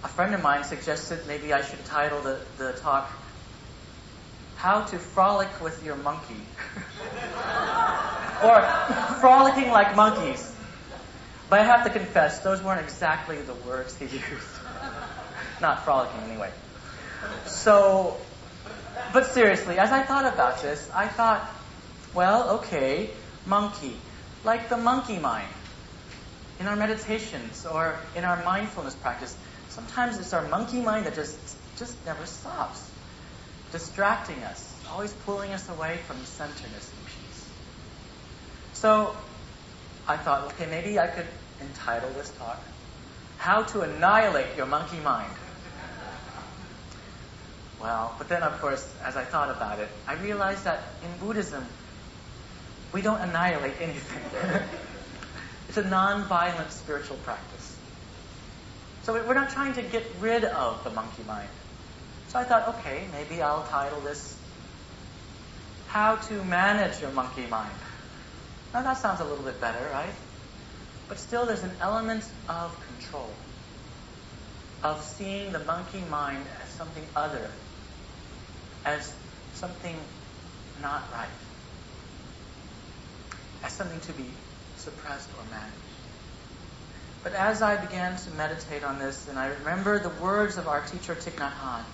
a 0.05 0.09
friend 0.09 0.33
of 0.33 0.41
mine 0.41 0.63
suggested 0.63 1.27
maybe 1.27 1.53
I 1.53 1.63
should 1.63 1.85
title 1.87 2.21
the, 2.23 2.39
the 2.59 2.75
talk 2.75 3.11
How 4.55 4.83
to 4.83 4.99
Frolic 5.01 5.61
with 5.61 5.85
Your 5.85 5.97
Monkey. 5.97 6.43
or 8.45 8.63
Frolicking 9.21 9.73
Like 9.73 9.97
Monkeys. 9.97 10.50
But 11.51 11.59
I 11.59 11.65
have 11.65 11.83
to 11.83 11.91
confess, 11.91 12.39
those 12.39 12.63
weren't 12.63 12.81
exactly 12.81 13.37
the 13.43 13.55
words 13.55 13.97
he 13.97 14.05
used. 14.05 14.23
Not 15.61 15.85
frolicking, 15.85 16.21
anyway. 16.31 16.53
So, 17.45 18.17
but 19.13 19.27
seriously, 19.27 19.77
as 19.77 19.91
I 19.91 20.05
thought 20.05 20.33
about 20.33 20.63
this, 20.63 20.89
I 20.95 21.09
thought, 21.09 21.51
well, 22.15 22.61
okay, 22.61 23.11
monkey, 23.47 23.97
like 24.45 24.69
the 24.69 24.77
monkey 24.77 25.19
mind. 25.19 25.49
In 26.61 26.67
our 26.67 26.77
meditations 26.77 27.67
or 27.67 27.99
in 28.15 28.25
our 28.25 28.45
mindfulness 28.45 28.95
practice, 28.95 29.37
sometimes 29.71 30.19
it's 30.19 30.33
our 30.33 30.47
monkey 30.47 30.81
mind 30.81 31.07
that 31.07 31.15
just 31.15 31.39
just 31.79 32.05
never 32.05 32.27
stops, 32.27 32.87
distracting 33.73 34.37
us, 34.45 34.79
always 34.91 35.13
pulling 35.25 35.53
us 35.53 35.67
away 35.71 35.99
from 36.07 36.23
centeredness 36.27 36.93
and 36.93 37.07
peace. 37.07 37.49
So 38.75 39.17
I 40.11 40.17
thought, 40.17 40.47
okay, 40.47 40.67
maybe 40.67 40.99
I 40.99 41.07
could 41.07 41.29
entitle 41.61 42.11
this 42.11 42.31
talk, 42.31 42.61
How 43.39 43.63
to 43.63 43.83
Annihilate 43.83 44.57
Your 44.57 44.67
Monkey 44.67 44.99
Mind. 44.99 45.31
Well, 47.81 48.13
but 48.19 48.29
then 48.29 48.43
of 48.43 48.61
course, 48.61 48.93
as 49.05 49.17
I 49.17 49.23
thought 49.23 49.51
about 49.51 49.79
it, 49.79 49.89
I 50.09 50.15
realized 50.15 50.65
that 50.65 50.83
in 51.05 51.25
Buddhism, 51.25 51.65
we 52.93 53.03
don't 53.03 53.21
annihilate 53.21 53.75
anything. 53.81 54.25
it's 55.69 55.77
a 55.77 55.89
non-violent 55.89 56.73
spiritual 56.73 57.17
practice. 57.19 57.77
So 59.05 59.13
we're 59.13 59.35
not 59.35 59.51
trying 59.51 59.75
to 59.75 59.83
get 59.83 60.05
rid 60.19 60.43
of 60.43 60.83
the 60.83 60.91
monkey 60.91 61.23
mind. 61.25 61.49
So 62.31 62.41
I 62.41 62.43
thought, 62.43 62.67
okay, 62.81 63.05
maybe 63.13 63.43
I'll 63.43 63.63
title 63.69 64.01
this 64.01 64.37
How 65.87 66.17
to 66.17 66.45
Manage 66.45 67.01
Your 67.01 67.13
Monkey 67.13 67.47
Mind. 67.47 67.71
Now 68.73 68.83
that 68.83 68.99
sounds 68.99 69.21
a 69.21 69.25
little 69.25 69.45
bit 69.45 69.61
better, 69.61 69.89
right? 69.93 70.15
But 71.09 71.19
still, 71.19 71.45
there's 71.45 71.65
an 71.65 71.73
element 71.81 72.25
of 72.49 72.77
control, 72.87 73.31
of 74.85 75.03
seeing 75.03 75.51
the 75.51 75.59
monkey 75.61 76.01
mind 76.09 76.45
as 76.63 76.69
something 76.71 77.03
other, 77.17 77.51
as 78.85 79.13
something 79.55 79.97
not 80.81 81.03
right, 81.13 81.29
as 83.65 83.73
something 83.73 84.01
to 84.01 84.13
be 84.13 84.31
suppressed 84.77 85.29
or 85.37 85.45
managed. 85.51 85.75
But 87.25 87.35
as 87.35 87.61
I 87.61 87.77
began 87.77 88.17
to 88.17 88.31
meditate 88.31 88.85
on 88.85 88.99
this, 88.99 89.29
and 89.29 89.39
I 89.39 89.49
remember 89.49 89.99
the 89.99 90.23
words 90.23 90.57
of 90.57 90.69
our 90.69 90.81
teacher 90.81 91.15
Thich 91.15 91.33
Nhat 91.33 91.53
Hanh, 91.53 91.85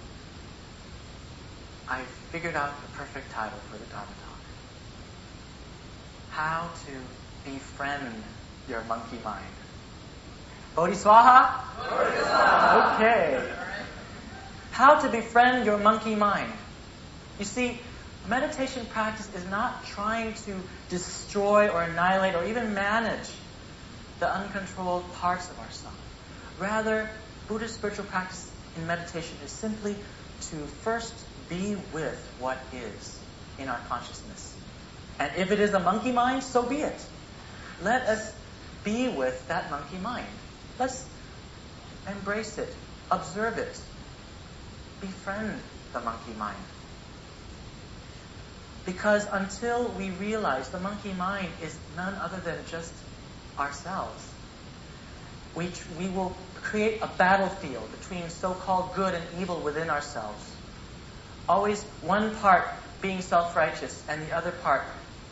I 1.89 2.03
figured 2.31 2.55
out 2.55 2.74
the 2.83 2.99
perfect 2.99 3.33
title 3.33 3.59
for 3.70 3.79
the 3.79 3.87
Dharma 3.87 4.07
talk. 4.07 4.36
How 6.37 6.68
to 6.84 7.51
befriend 7.51 8.12
your 8.68 8.84
monkey 8.84 9.16
mind. 9.24 9.43
Bodhiswaha? 10.76 11.49
Bodhiswaha. 11.78 12.95
Okay. 12.95 13.53
How 14.70 15.01
to 15.01 15.09
befriend 15.09 15.64
your 15.64 15.78
monkey 15.78 16.14
mind. 16.14 16.53
You 17.39 17.47
see, 17.47 17.80
meditation 18.28 18.84
practice 18.84 19.34
is 19.34 19.47
not 19.47 19.87
trying 19.87 20.34
to 20.34 20.55
destroy 20.91 21.68
or 21.68 21.82
annihilate 21.84 22.34
or 22.34 22.45
even 22.45 22.74
manage 22.74 23.30
the 24.20 24.30
uncontrolled 24.30 25.11
parts 25.14 25.49
of 25.49 25.59
ourselves. 25.59 25.97
Rather, 26.59 27.09
Buddhist 27.49 27.76
spiritual 27.76 28.05
practice 28.05 28.47
in 28.76 28.87
meditation 28.87 29.39
is 29.43 29.51
simply 29.51 29.97
to 30.51 30.57
first 30.84 31.14
be 31.49 31.78
with 31.95 32.22
what 32.41 32.59
is 32.74 33.18
in 33.59 33.68
our 33.68 33.80
consciousness. 33.89 34.56
And 35.19 35.31
if 35.37 35.51
it 35.51 35.61
is 35.61 35.73
a 35.73 35.81
monkey 35.81 36.12
mind, 36.12 36.43
so 36.43 36.62
be 36.62 36.77
it. 36.77 37.01
Let 37.83 38.03
us 38.03 38.35
be 38.85 39.09
with 39.09 39.49
that 39.49 39.71
monkey 39.71 39.99
mind. 39.99 40.27
Let's 40.79 41.07
embrace 42.07 42.59
it, 42.59 42.73
observe 43.11 43.59
it, 43.59 43.81
befriend 45.01 45.59
the 45.93 46.01
monkey 46.01 46.33
mind. 46.39 46.57
Because 48.85 49.27
until 49.33 49.89
we 49.89 50.11
realize 50.11 50.69
the 50.69 50.79
monkey 50.79 51.12
mind 51.12 51.49
is 51.62 51.77
none 51.97 52.14
other 52.14 52.39
than 52.39 52.57
just 52.71 52.93
ourselves, 53.59 54.25
we, 55.57 55.71
we 55.99 56.09
will 56.09 56.37
create 56.62 57.01
a 57.03 57.09
battlefield 57.19 57.91
between 57.99 58.29
so 58.29 58.55
called 58.55 58.95
good 58.95 59.14
and 59.14 59.25
evil 59.41 59.61
within 59.61 59.91
ourselves. 59.91 60.53
Always 61.49 61.83
one 62.03 62.35
part 62.37 62.69
being 63.01 63.23
self 63.23 63.57
righteous 63.57 64.05
and 64.09 64.23
the 64.23 64.37
other 64.37 64.51
part 64.51 64.83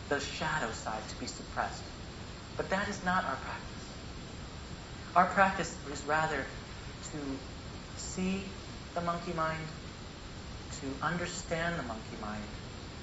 the 0.08 0.20
shadow 0.20 0.70
side 0.72 1.02
to 1.08 1.20
be 1.20 1.26
suppressed. 1.26 1.82
But 2.56 2.70
that 2.70 2.88
is 2.88 3.04
not 3.04 3.24
our 3.24 3.36
practice. 3.36 3.84
Our 5.16 5.26
practice 5.26 5.76
is 5.92 6.02
rather 6.04 6.44
to 7.12 7.18
see 7.96 8.42
the 8.94 9.00
monkey 9.00 9.32
mind, 9.32 9.66
to 10.80 10.86
understand 11.02 11.78
the 11.78 11.82
monkey 11.84 12.16
mind, 12.20 12.42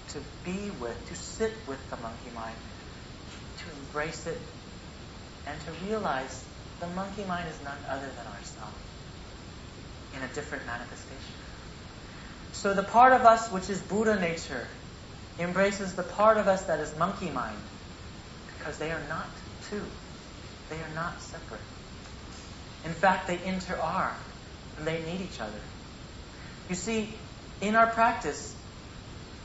to 0.10 0.20
be 0.44 0.72
with, 0.80 1.08
to 1.08 1.16
sit 1.16 1.54
with 1.68 1.80
the 1.90 1.98
monkey 1.98 2.32
mind, 2.36 2.56
to 3.58 3.64
embrace 3.80 4.28
it, 4.28 4.40
and 5.48 5.60
to 5.62 5.72
realize 5.88 6.44
the 6.80 6.88
monkey 6.88 7.24
mind 7.26 7.48
is 7.48 7.58
none 7.64 7.78
other 7.90 8.08
than 8.08 8.26
ourselves 8.28 8.82
in 10.16 10.22
a 10.22 10.28
different 10.34 10.66
manifestation. 10.66 11.36
So 12.54 12.74
the 12.74 12.84
part 12.84 13.14
of 13.14 13.22
us 13.22 13.52
which 13.52 13.70
is 13.70 13.80
Buddha 13.82 14.20
nature 14.20 14.68
embraces 15.42 15.94
the 15.94 16.04
part 16.04 16.38
of 16.38 16.48
us 16.48 16.64
that 16.64 16.80
is 16.80 16.96
monkey 16.98 17.30
mind 17.30 17.58
because 18.58 18.78
they 18.78 18.92
are 18.92 19.02
not 19.10 19.28
two. 19.70 19.82
They 20.70 20.78
are 20.78 20.96
not 20.96 21.22
separate. 21.22 21.62
In 22.86 22.92
fact, 22.92 23.28
they 23.28 23.40
inter 23.44 23.78
are 23.78 24.16
and 24.78 24.88
they 24.88 25.02
need 25.04 25.22
each 25.22 25.40
other. 25.40 25.60
You 26.70 26.76
see, 26.76 27.10
in 27.62 27.76
our 27.76 27.88
practice, 27.88 28.56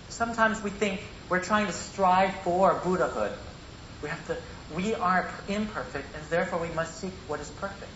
sometimes 0.08 0.62
we 0.62 0.70
think 0.70 1.00
we're 1.28 1.42
trying 1.42 1.66
to 1.66 1.72
strive 1.72 2.34
for 2.42 2.74
Buddhahood. 2.84 3.32
We 4.02 4.08
have 4.08 4.26
to 4.28 4.36
we 4.74 4.94
are 4.94 5.30
imperfect 5.48 6.14
and 6.14 6.24
therefore 6.28 6.60
we 6.60 6.68
must 6.68 6.98
seek 6.98 7.12
what 7.28 7.40
is 7.40 7.50
perfect. 7.50 7.90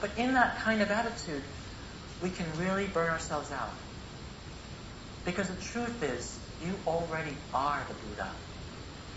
But 0.00 0.10
in 0.16 0.34
that 0.34 0.58
kind 0.58 0.82
of 0.82 0.90
attitude, 0.90 1.42
we 2.22 2.30
can 2.30 2.46
really 2.58 2.86
burn 2.86 3.10
ourselves 3.10 3.50
out. 3.50 3.70
Because 5.24 5.48
the 5.48 5.62
truth 5.62 6.02
is, 6.02 6.38
you 6.64 6.78
already 6.86 7.36
are 7.52 7.86
the 7.88 7.94
Buddha. 7.94 8.34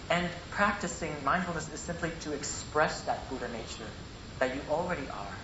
And 0.10 0.30
practicing 0.52 1.24
mindfulness 1.24 1.70
is 1.70 1.82
simply 1.82 2.12
to 2.22 2.34
express 2.34 3.02
that 3.04 3.30
Buddha 3.30 3.48
nature 3.50 3.90
that 4.40 4.56
you 4.56 4.62
already 4.70 5.08
are. 5.08 5.38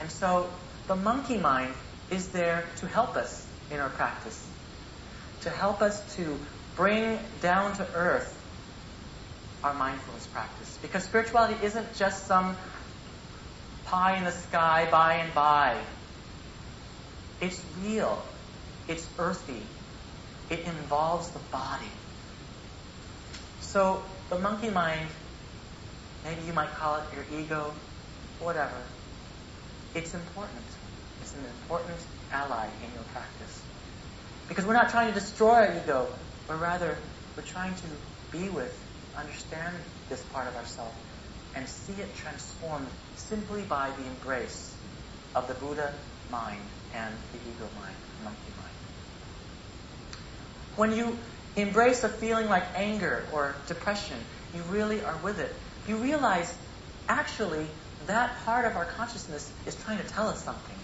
And 0.00 0.10
so 0.10 0.50
the 0.86 0.96
monkey 0.96 1.38
mind 1.38 1.74
is 2.10 2.28
there 2.28 2.68
to 2.76 2.86
help 2.86 3.16
us 3.16 3.48
in 3.70 3.80
our 3.80 3.90
practice, 3.90 4.50
to 5.42 5.50
help 5.50 5.80
us 5.80 6.16
to 6.16 6.38
bring 6.74 7.18
down 7.40 7.74
to 7.76 7.86
earth 7.94 8.38
our 9.62 9.74
mindfulness 9.74 10.26
practice. 10.26 10.78
Because 10.82 11.04
spirituality 11.04 11.54
isn't 11.64 11.94
just 11.96 12.26
some 12.26 12.56
pie 13.84 14.18
in 14.18 14.24
the 14.24 14.32
sky 14.32 14.88
by 14.90 15.14
and 15.14 15.34
by. 15.34 15.80
It's 17.40 17.64
real. 17.80 18.24
It's 18.88 19.08
earthy. 19.18 19.66
It 20.52 20.60
involves 20.66 21.30
the 21.30 21.38
body. 21.50 21.90
So 23.60 24.02
the 24.28 24.38
monkey 24.38 24.68
mind 24.68 25.08
maybe 26.24 26.42
you 26.46 26.52
might 26.52 26.70
call 26.74 26.96
it 26.96 27.04
your 27.14 27.40
ego, 27.40 27.72
whatever. 28.40 28.76
It's 29.94 30.14
important. 30.14 30.60
It's 31.20 31.32
an 31.34 31.44
important 31.62 31.98
ally 32.32 32.66
in 32.66 32.92
your 32.94 33.04
practice. 33.12 33.62
Because 34.48 34.66
we're 34.66 34.74
not 34.74 34.90
trying 34.90 35.08
to 35.08 35.14
destroy 35.18 35.54
our 35.54 35.74
ego, 35.82 36.06
but 36.46 36.60
rather 36.60 36.96
we're 37.36 37.42
trying 37.44 37.74
to 37.74 38.36
be 38.36 38.48
with, 38.50 38.78
understand 39.16 39.74
this 40.08 40.20
part 40.34 40.48
of 40.48 40.56
ourselves, 40.56 40.94
and 41.56 41.66
see 41.66 41.94
it 41.94 42.14
transformed 42.16 42.86
simply 43.16 43.62
by 43.62 43.90
the 43.90 44.06
embrace 44.06 44.74
of 45.34 45.48
the 45.48 45.54
Buddha 45.54 45.92
mind 46.30 46.60
and 46.94 47.14
the 47.32 47.38
ego 47.38 47.68
mind, 47.80 47.96
monkey 48.24 48.52
mind. 48.58 48.61
When 50.76 50.92
you 50.92 51.16
embrace 51.56 52.02
a 52.04 52.08
feeling 52.08 52.48
like 52.48 52.64
anger 52.74 53.24
or 53.32 53.54
depression, 53.68 54.16
you 54.54 54.62
really 54.70 55.02
are 55.04 55.16
with 55.18 55.38
it. 55.38 55.54
You 55.86 55.96
realize, 55.96 56.52
actually, 57.08 57.66
that 58.06 58.36
part 58.44 58.64
of 58.64 58.76
our 58.76 58.84
consciousness 58.84 59.50
is 59.66 59.74
trying 59.84 59.98
to 59.98 60.04
tell 60.04 60.28
us 60.28 60.42
something. 60.42 60.76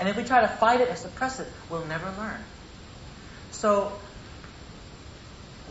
And 0.00 0.08
if 0.08 0.16
we 0.16 0.24
try 0.24 0.40
to 0.40 0.48
fight 0.48 0.80
it 0.80 0.88
or 0.88 0.96
suppress 0.96 1.40
it, 1.40 1.46
we'll 1.70 1.84
never 1.86 2.06
learn. 2.18 2.40
So, 3.50 3.92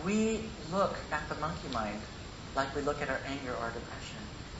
we 0.05 0.41
look 0.71 0.95
at 1.11 1.27
the 1.29 1.35
monkey 1.35 1.67
mind 1.73 1.99
like 2.55 2.75
we 2.75 2.81
look 2.81 3.01
at 3.01 3.09
our 3.09 3.19
anger 3.27 3.51
or 3.51 3.57
our 3.57 3.71
depression, 3.71 4.17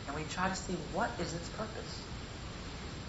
and 0.08 0.16
we 0.16 0.24
try 0.32 0.50
to 0.50 0.56
see 0.56 0.74
what 0.94 1.10
is 1.20 1.34
its 1.34 1.50
purpose. 1.50 2.02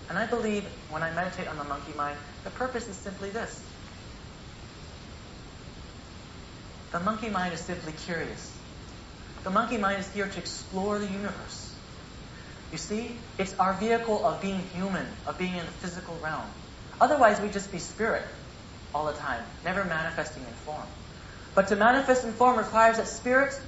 And 0.08 0.18
I 0.18 0.26
believe 0.26 0.64
when 0.90 1.02
I 1.02 1.10
meditate 1.12 1.48
on 1.48 1.56
the 1.56 1.64
monkey 1.64 1.92
mind, 1.96 2.18
the 2.44 2.50
purpose 2.50 2.88
is 2.88 2.96
simply 2.96 3.30
this. 3.30 3.62
The 6.93 7.01
monkey 7.01 7.30
mind 7.30 7.55
is 7.55 7.61
simply 7.61 7.93
curious. 7.93 8.53
The 9.45 9.51
monkey 9.51 9.78
mind 9.78 10.01
is 10.01 10.12
here 10.12 10.28
to 10.28 10.38
explore 10.38 10.99
the 10.99 11.07
universe. 11.07 11.74
You 12.70 12.78
see, 12.78 13.16
it's 13.38 13.59
our 13.59 13.72
vehicle 13.72 14.24
of 14.24 14.40
being 14.43 14.61
human, 14.74 15.07
of 15.26 15.38
being 15.38 15.57
in 15.57 15.64
the 15.64 15.72
physical 15.72 16.16
realm. 16.22 16.45
Otherwise, 17.01 17.40
we'd 17.40 17.55
just 17.55 17.72
be 17.72 17.78
spirit 17.78 18.24
all 18.95 19.07
the 19.07 19.14
time, 19.14 19.43
never 19.64 19.84
manifesting 19.84 20.43
in 20.43 20.53
form. 20.66 20.86
But 21.55 21.68
to 21.68 21.76
manifest 21.76 22.24
in 22.24 22.32
form 22.32 22.59
requires 22.59 22.99
that 22.99 23.09
spirit 23.09 23.59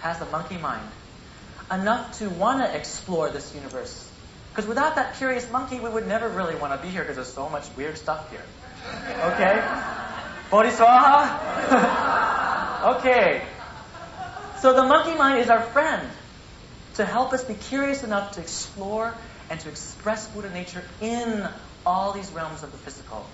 has 0.00 0.18
the 0.18 0.26
monkey 0.26 0.56
mind, 0.56 0.88
enough 1.70 2.18
to 2.18 2.30
want 2.30 2.60
to 2.60 2.76
explore 2.76 3.28
this 3.28 3.54
universe. 3.54 4.10
Because 4.50 4.66
without 4.66 4.96
that 4.96 5.16
curious 5.16 5.50
monkey, 5.50 5.80
we 5.80 5.88
would 5.88 6.06
never 6.06 6.28
really 6.28 6.54
want 6.56 6.72
to 6.78 6.84
be 6.84 6.90
here 6.90 7.02
because 7.02 7.16
there's 7.16 7.32
so 7.32 7.48
much 7.48 7.64
weird 7.76 7.98
stuff 7.98 8.30
here. 8.30 8.42
Okay? 9.32 9.62
Bodhiswaha? 10.50 12.24
okay. 12.84 13.42
So 14.60 14.74
the 14.74 14.82
monkey 14.82 15.14
mind 15.14 15.40
is 15.40 15.50
our 15.50 15.62
friend 15.62 16.08
to 16.94 17.04
help 17.04 17.32
us 17.32 17.44
be 17.44 17.54
curious 17.54 18.02
enough 18.02 18.32
to 18.32 18.40
explore 18.40 19.14
and 19.50 19.60
to 19.60 19.68
express 19.68 20.26
Buddha 20.28 20.50
nature 20.50 20.82
in 21.00 21.48
all 21.86 22.12
these 22.12 22.30
realms 22.32 22.62
of 22.62 22.72
the 22.72 22.78
physical. 22.78 23.24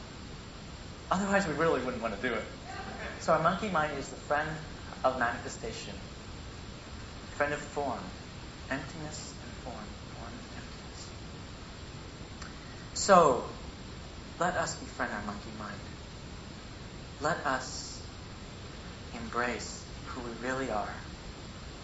Otherwise, 1.11 1.47
we 1.47 1.55
really 1.55 1.81
wouldn't 1.83 2.03
want 2.03 2.15
to 2.21 2.29
do 2.29 2.35
it. 2.35 2.45
So 3.21 3.33
our 3.33 3.43
monkey 3.43 3.69
mind 3.71 3.97
is 3.99 4.09
the 4.09 4.17
friend 4.17 4.49
of 5.03 5.19
manifestation, 5.19 5.95
friend 7.37 7.53
of 7.53 7.59
form, 7.59 7.99
emptiness 8.71 9.35
and 9.43 9.53
form, 9.65 9.75
form 10.15 10.33
and 10.33 10.63
emptiness. 10.63 11.09
So, 12.95 13.45
let 14.39 14.57
us 14.57 14.75
befriend 14.77 15.13
our 15.13 15.23
monkey 15.23 15.51
mind. 15.59 15.73
Let 17.21 17.47
us 17.47 17.94
embrace 19.23 19.85
who 20.07 20.21
we 20.21 20.49
really 20.49 20.71
are 20.71 20.95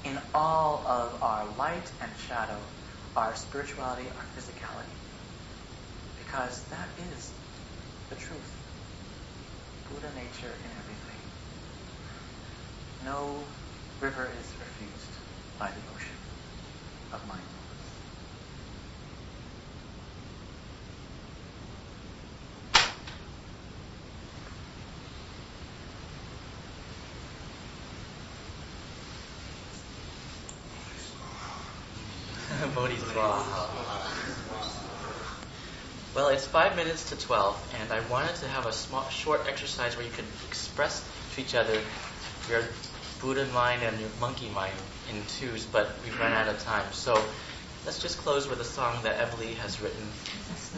in 0.05 0.19
all 0.35 0.83
of 0.87 1.23
our 1.23 1.45
light 1.59 1.91
and 2.01 2.11
shadow, 2.27 2.57
our 3.17 3.35
spirituality, 3.37 4.05
our 4.17 4.25
physicality. 4.37 4.95
Because 6.25 6.63
that 6.71 6.89
is 7.13 7.31
the 8.09 8.17
truth. 8.17 8.53
Buddha 9.91 10.09
nature 10.15 10.55
in 10.55 10.71
everything. 10.79 11.21
No 13.05 13.43
river 14.01 14.29
is 14.41 14.47
refused 14.59 15.13
by 15.59 15.67
the 15.67 15.83
ocean 15.95 16.21
of 17.13 17.27
Well, 36.15 36.29
it's 36.29 36.47
five 36.47 36.77
minutes 36.77 37.11
to 37.11 37.17
12, 37.17 37.77
and 37.81 37.93
I 37.93 38.01
wanted 38.09 38.35
to 38.37 38.49
have 38.49 38.67
a 38.67 38.73
small, 38.73 39.07
short 39.11 39.47
exercise 39.47 39.97
where 39.97 40.05
you 40.05 40.11
could 40.11 40.25
express 40.49 41.05
to 41.35 41.41
each 41.41 41.55
other 41.55 41.79
your 42.49 42.63
Buddha 43.21 43.47
mind 43.53 43.83
and 43.83 44.01
your 44.01 44.09
monkey 44.19 44.49
mind 44.49 44.73
in 45.11 45.23
twos, 45.39 45.67
but 45.67 45.95
we've 46.05 46.19
run 46.19 46.33
out 46.33 46.49
of 46.49 46.59
time. 46.65 46.91
So 46.93 47.23
let's 47.85 48.01
just 48.01 48.19
close 48.19 48.49
with 48.49 48.61
a 48.61 48.65
song 48.65 49.03
that 49.03 49.21
Emily 49.21 49.55
has 49.55 49.81
written. 49.81 50.03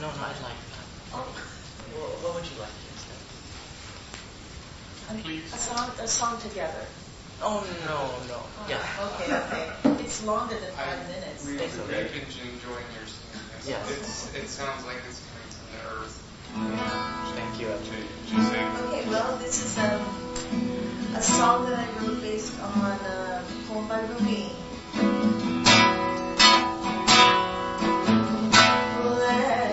No, 0.01 0.09
no, 0.09 0.13
I'd 0.13 0.43
like 0.43 0.59
that. 0.75 0.87
What 1.13 2.35
would 2.35 2.45
you 2.45 2.59
like 2.59 2.71
instead? 2.93 3.17
A 5.55 5.59
song, 5.59 5.91
a 6.01 6.09
song 6.09 6.41
together. 6.41 6.85
Oh, 7.45 7.67
no, 7.87 7.99
no. 8.29 8.41
Yeah. 8.69 8.79
Okay, 9.19 9.35
okay. 9.35 10.05
It's 10.05 10.23
longer 10.25 10.55
than 10.55 10.71
five 10.73 11.09
minutes. 11.09 11.45
We've 11.45 11.59
Thanks, 11.59 11.77
we've 11.77 11.89
been 11.89 12.55
enjoying 12.55 12.87
your 12.95 13.07
singing. 13.07 13.43
Yes. 13.67 13.91
it's, 13.91 14.35
it 14.35 14.49
sounds 14.49 14.87
like 14.87 14.99
it's 15.09 15.21
coming 15.27 15.51
from 15.51 15.67
the 15.75 15.83
earth. 15.91 16.15
Thank 17.35 17.61
you, 17.61 17.67
Emily. 17.67 18.07
She 18.27 18.37
sing. 18.37 18.67
Okay, 18.87 19.09
well, 19.09 19.37
this 19.39 19.65
is 19.65 19.79
um, 19.79 20.03
a 21.17 21.23
song 21.23 21.67
that 21.67 21.79
I 21.79 21.99
wrote 21.99 22.21
based 22.21 22.61
on 22.61 23.01
a 23.01 23.43
poem 23.67 23.89
by 23.89 24.01
Rumi. 24.03 24.53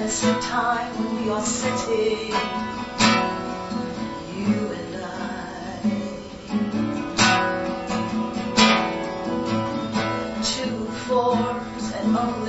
There's 0.10 0.24
a 0.24 0.42
time 0.42 0.92
when 0.98 1.24
we 1.24 1.30
are 1.30 1.46
sitting, 1.46 2.32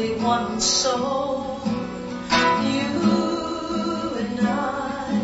only 0.00 0.14
one 0.22 0.58
soul, 0.60 1.60
you 2.64 4.16
and 4.16 4.40
I. 4.40 5.20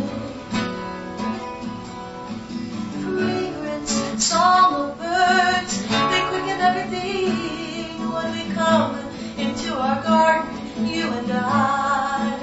fragrance, 3.00 3.92
song 4.22 4.74
of 4.74 4.98
birds, 4.98 5.80
they 6.10 6.20
quicken 6.28 6.60
everything 6.60 8.10
when 8.12 8.32
we 8.32 8.54
come 8.54 8.96
into 9.38 9.74
our 9.78 10.02
garden, 10.02 10.86
you 10.86 11.08
and 11.08 11.32
I. 11.32 12.38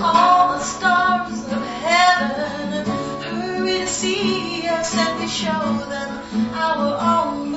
All 0.00 0.52
the 0.52 0.62
stars 0.62 1.52
of 1.52 1.66
heaven 1.66 2.86
hurry 3.22 3.78
to 3.78 3.86
see 3.88 4.68
us 4.68 4.94
and 4.94 5.18
we 5.18 5.26
show 5.26 5.84
them 5.88 6.54
our 6.54 6.96
own 7.00 7.49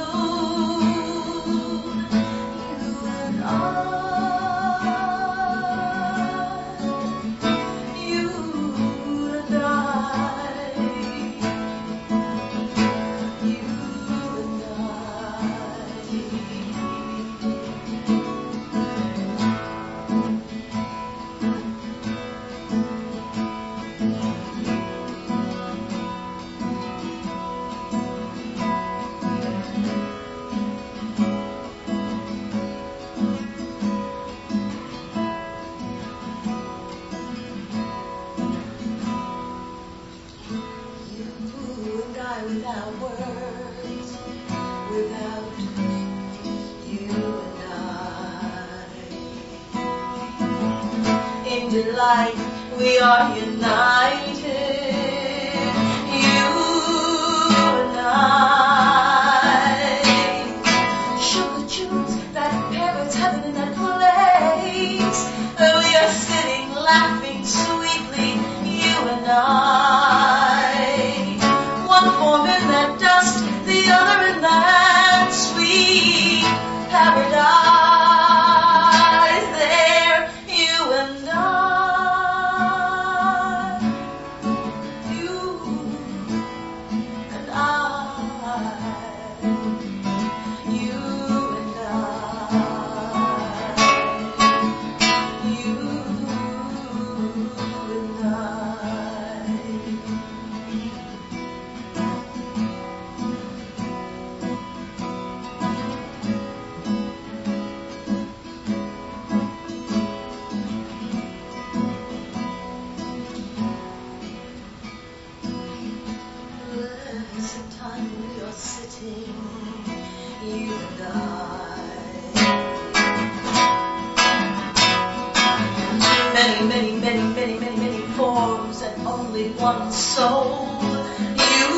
many, 126.44 126.68
many, 126.68 126.91
many, 127.00 127.34
many, 127.34 127.60
many, 127.60 127.76
many 127.78 128.02
forms 128.16 128.82
and 128.82 129.08
only 129.08 129.50
one 129.52 129.91
soul, 129.91 130.68
you 130.82 131.70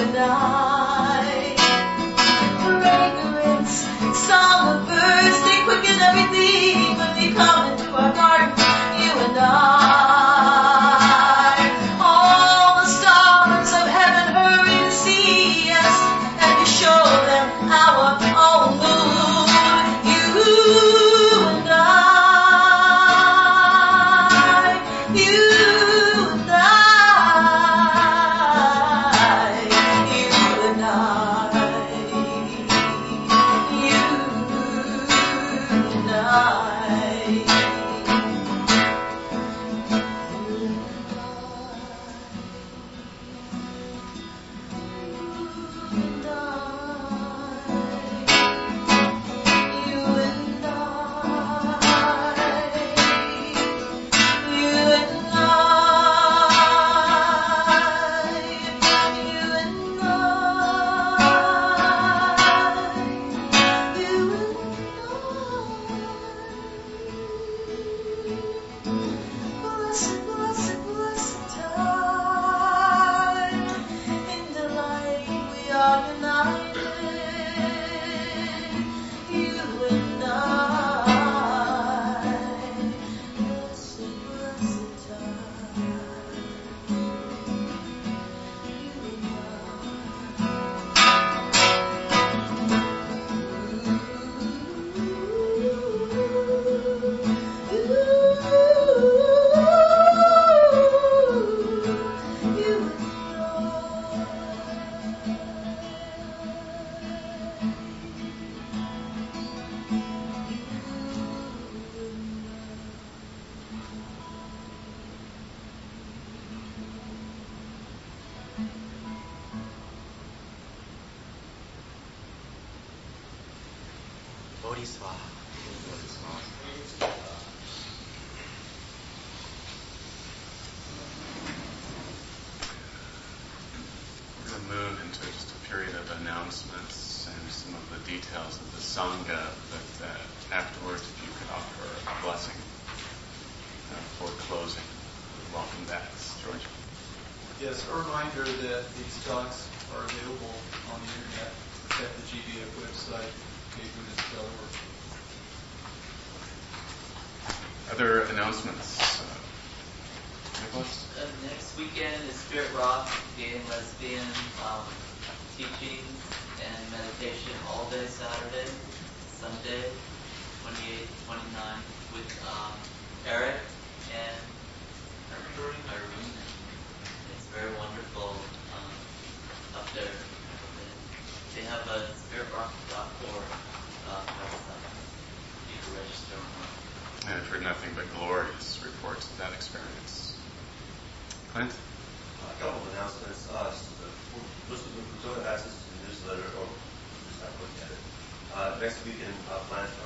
and 0.00 0.16
I. 0.16 0.67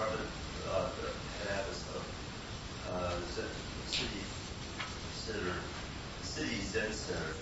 Robert 0.02 0.18
uh, 0.68 0.88
had 1.38 1.60
asked 1.60 1.86
the, 1.92 2.92
uh, 2.92 3.10
the 3.36 3.46
city 3.86 4.24
center, 5.14 5.54
city 6.22 6.56
Zen 6.60 6.92
Center. 6.92 7.41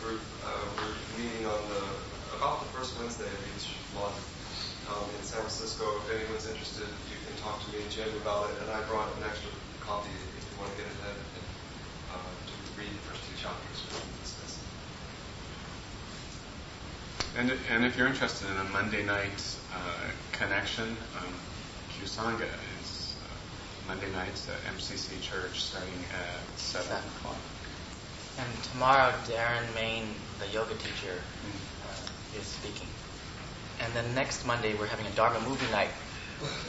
Group 0.00 0.20
uh, 0.44 0.64
we're 0.80 0.96
meeting 1.20 1.44
on 1.44 1.60
the 1.68 1.82
about 2.36 2.64
the 2.64 2.70
first 2.72 2.96
Wednesday 2.96 3.28
of 3.28 3.42
each 3.52 3.76
month 3.92 4.16
um, 4.88 5.04
in 5.04 5.22
San 5.24 5.44
Francisco. 5.44 5.84
If 6.00 6.16
anyone's 6.16 6.48
interested, 6.48 6.88
you 7.12 7.20
can 7.20 7.36
talk 7.44 7.60
to 7.60 7.68
me 7.68 7.84
and 7.84 7.90
Jim 7.92 8.08
about 8.24 8.48
it. 8.48 8.56
And 8.64 8.70
I 8.72 8.80
brought 8.88 9.12
an 9.20 9.28
extra 9.28 9.52
copy 9.84 10.08
if 10.08 10.44
you 10.48 10.56
want 10.56 10.72
to 10.72 10.78
get 10.80 10.88
ahead 10.88 11.20
and 11.20 11.46
uh, 12.16 12.32
to 12.48 12.54
read 12.80 12.88
the 12.88 13.04
first 13.12 13.20
two 13.28 13.36
chapters. 13.36 13.84
And, 17.38 17.52
and 17.70 17.84
if 17.84 17.96
you're 17.96 18.08
interested 18.08 18.50
in 18.50 18.56
a 18.56 18.64
Monday 18.64 19.04
night 19.04 19.56
uh, 19.72 20.10
connection, 20.32 20.96
um, 21.16 21.32
Q-Sangha 21.94 22.48
is 22.82 23.14
uh, 23.22 23.88
Monday 23.88 24.10
nights 24.12 24.48
at 24.48 24.74
MCC 24.74 25.20
Church 25.22 25.60
starting 25.60 25.94
at 26.12 26.58
7 26.58 26.90
o'clock. 26.90 27.36
And 28.38 28.62
tomorrow, 28.72 29.12
Darren 29.26 29.72
Main, 29.74 30.04
the 30.38 30.46
yoga 30.48 30.74
teacher, 30.74 31.14
uh, 31.84 32.38
is 32.38 32.46
speaking. 32.46 32.88
And 33.80 33.92
then 33.94 34.14
next 34.14 34.46
Monday, 34.46 34.74
we're 34.74 34.86
having 34.86 35.06
a 35.06 35.10
Dharma 35.10 35.40
movie 35.40 35.70
night. 35.70 35.90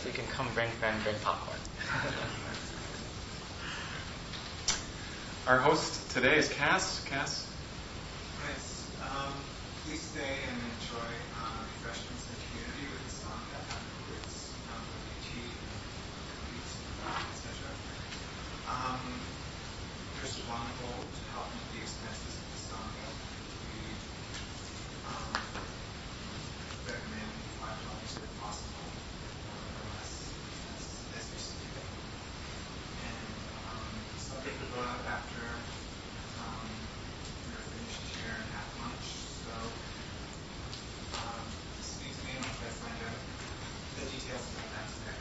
So 0.02 0.10
you 0.10 0.14
can 0.14 0.28
come 0.28 0.48
bring 0.54 0.70
friend, 0.80 1.02
bring 1.04 1.16
popcorn. 1.24 1.58
Our 5.48 5.60
host 5.60 6.12
today 6.12 6.38
is 6.38 6.50
Cass. 6.50 7.04
Cass? 7.06 7.48
Nice. 8.46 8.86
Um, 9.02 9.34
please 9.86 10.02
stay 10.02 10.38
and 10.48 10.58
enjoy 10.60 11.12
uh, 11.40 11.64
refreshments 11.82 12.28
and 12.30 12.38
community 12.52 12.86
with 12.94 13.02
the 13.10 13.14
Sangha 13.26 13.58
afterwards, 13.58 14.54
um, 14.70 14.84
with 14.86 15.02
the 15.08 15.18
tea, 15.26 15.50
cookies, 16.30 16.72
etc. 17.02 17.74
Um, 18.70 19.02
there's 20.22 20.38
one 20.46 20.70
goal 20.78 21.02
to 21.02 21.22
help 21.34 21.50
with 21.58 21.66
the 21.74 21.82
expenses 21.82 22.38
of 22.38 22.46
the 22.54 22.60
Sangha. 22.70 23.10
We 23.66 23.82
um, 25.10 25.34
recommend 26.86 27.34
five 27.58 27.82
dollars 27.82 28.14
if 28.22 28.30
possible, 28.38 28.86
or 28.86 29.86
less, 29.98 30.14
as, 30.78 30.86
as 31.18 31.26
you 31.34 31.40
see 31.42 31.66
fit. 31.74 31.90
And 33.10 33.26
um, 33.66 33.90
some 34.22 34.38
people 34.46 34.70
go 34.78 34.86
out 34.86 35.02
after 35.10 35.42
um, 36.42 36.70
we're 37.50 37.66
finished 37.74 38.06
here 38.22 38.34
and 38.38 38.50
have 38.54 38.70
lunch. 38.82 39.10
So 39.46 39.54
um, 41.18 41.46
speak 41.82 42.14
to 42.14 42.22
me 42.26 42.32
and 42.38 42.46
I'll 42.46 42.58
try 42.62 42.70
to 42.70 42.78
find 42.82 42.98
out 43.10 43.18
the 43.98 44.06
details 44.10 44.46
about 44.54 44.70
that 44.78 44.86
today. 45.02 45.18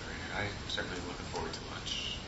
Very 0.00 0.16
good. 0.16 0.32
I'm 0.36 0.52
certainly 0.68 1.00
looking 1.08 1.28
forward 1.32 1.52
to 1.52 1.62
lunch. 1.72 2.20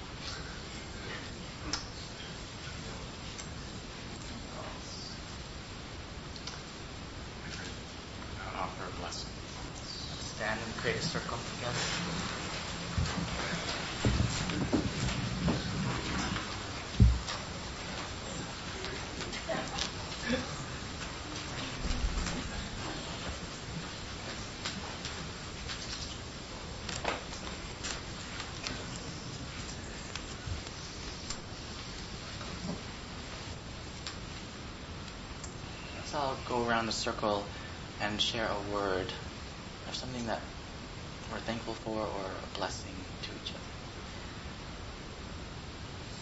My 7.43 7.51
friend, 7.51 7.73
uh, 8.41 8.63
offer 8.63 8.85
a 8.87 8.93
blessing. 9.01 9.31
Create 10.87 11.01
a 11.01 11.03
circle 11.03 11.37
together. 11.59 11.79
Go 36.49 36.65
around 36.65 36.87
the 36.87 36.93
circle 36.93 37.45
and 38.01 38.23
share 38.23 38.47
a 38.47 38.73
word 38.73 39.13
or 39.89 39.93
something 39.93 40.27
that 40.27 40.41
thankful 41.47 41.75
for 41.75 42.01
or 42.01 42.27
a 42.27 42.59
blessing 42.59 42.91
to 43.23 43.31
each 43.31 43.55
other. 43.55 43.73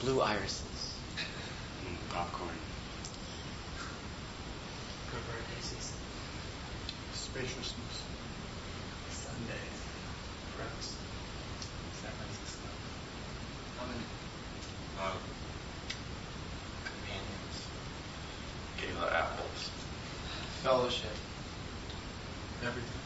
Blue 0.04 0.20
irises. 0.20 1.00
Mm, 1.80 1.96
popcorn. 2.12 2.60
Good 5.08 5.24
daisies. 5.56 5.96
Spaciousness. 7.14 7.96
Sundays. 9.08 9.80
Friends. 10.60 10.92
San 12.04 12.12
Francisco. 12.20 12.68
Um, 13.80 15.24
companions. 16.84 17.56
Gala 18.76 19.08
apples. 19.08 19.72
Fellowship. 20.60 21.16
Everything. 22.60 23.00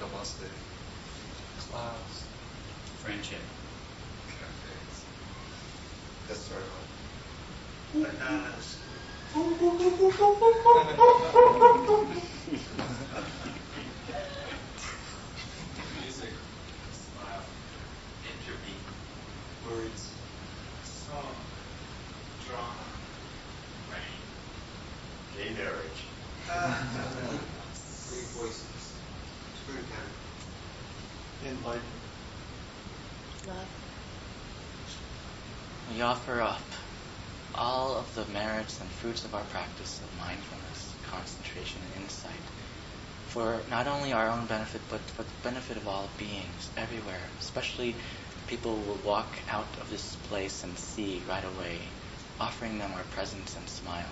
The 0.00 0.06
Namaste. 0.06 0.75
Clouds. 1.70 2.24
Friendship. 3.02 3.40
Cafes. 4.28 5.04
The 6.28 6.34
circle. 6.34 6.86
Bananas. 7.92 8.76
Music. 16.00 16.34
Smile. 16.92 17.44
Interbeing. 18.24 18.84
Words. 19.66 20.02
Song. 20.84 21.36
Drama. 22.46 22.86
Rain. 23.90 24.20
Gay 25.36 25.50
marriage. 25.54 26.06
Three 28.08 28.26
voices. 28.34 28.92
Spoon 29.62 29.84
time. 29.88 30.12
Enlightenment. 31.44 32.02
Love. 33.46 33.68
We 35.94 36.00
offer 36.02 36.40
up 36.40 36.62
all 37.54 37.96
of 37.96 38.14
the 38.14 38.24
merits 38.32 38.80
and 38.80 38.90
fruits 39.06 39.24
of 39.24 39.36
our 39.36 39.44
practice 39.54 40.00
of 40.02 40.18
mindfulness, 40.18 40.92
concentration, 41.12 41.80
and 41.94 42.02
insight 42.02 42.42
for 43.28 43.60
not 43.70 43.86
only 43.86 44.12
our 44.12 44.26
own 44.26 44.44
benefit, 44.46 44.80
but 44.90 44.98
for 44.98 45.22
the 45.22 45.30
benefit 45.44 45.76
of 45.76 45.86
all 45.86 46.08
beings 46.18 46.70
everywhere, 46.76 47.22
especially 47.38 47.94
people 48.48 48.74
who 48.74 48.90
will 48.90 48.98
walk 49.06 49.28
out 49.48 49.68
of 49.80 49.88
this 49.90 50.16
place 50.28 50.64
and 50.64 50.76
see 50.76 51.22
right 51.28 51.44
away, 51.44 51.78
offering 52.40 52.80
them 52.80 52.90
our 52.96 53.04
presence 53.14 53.54
and 53.54 53.68
smile. 53.68 54.10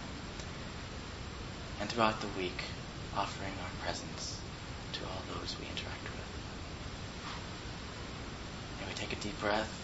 And 1.81 1.91
throughout 1.91 2.21
the 2.21 2.29
week, 2.39 2.63
offering 3.17 3.55
our 3.65 3.85
presence 3.85 4.39
to 4.93 5.01
all 5.07 5.23
those 5.35 5.57
we 5.59 5.67
interact 5.67 6.05
with. 6.05 6.31
And 8.79 8.89
we 8.89 8.95
take 8.95 9.13
a 9.13 9.21
deep 9.21 9.41
breath. 9.41 9.84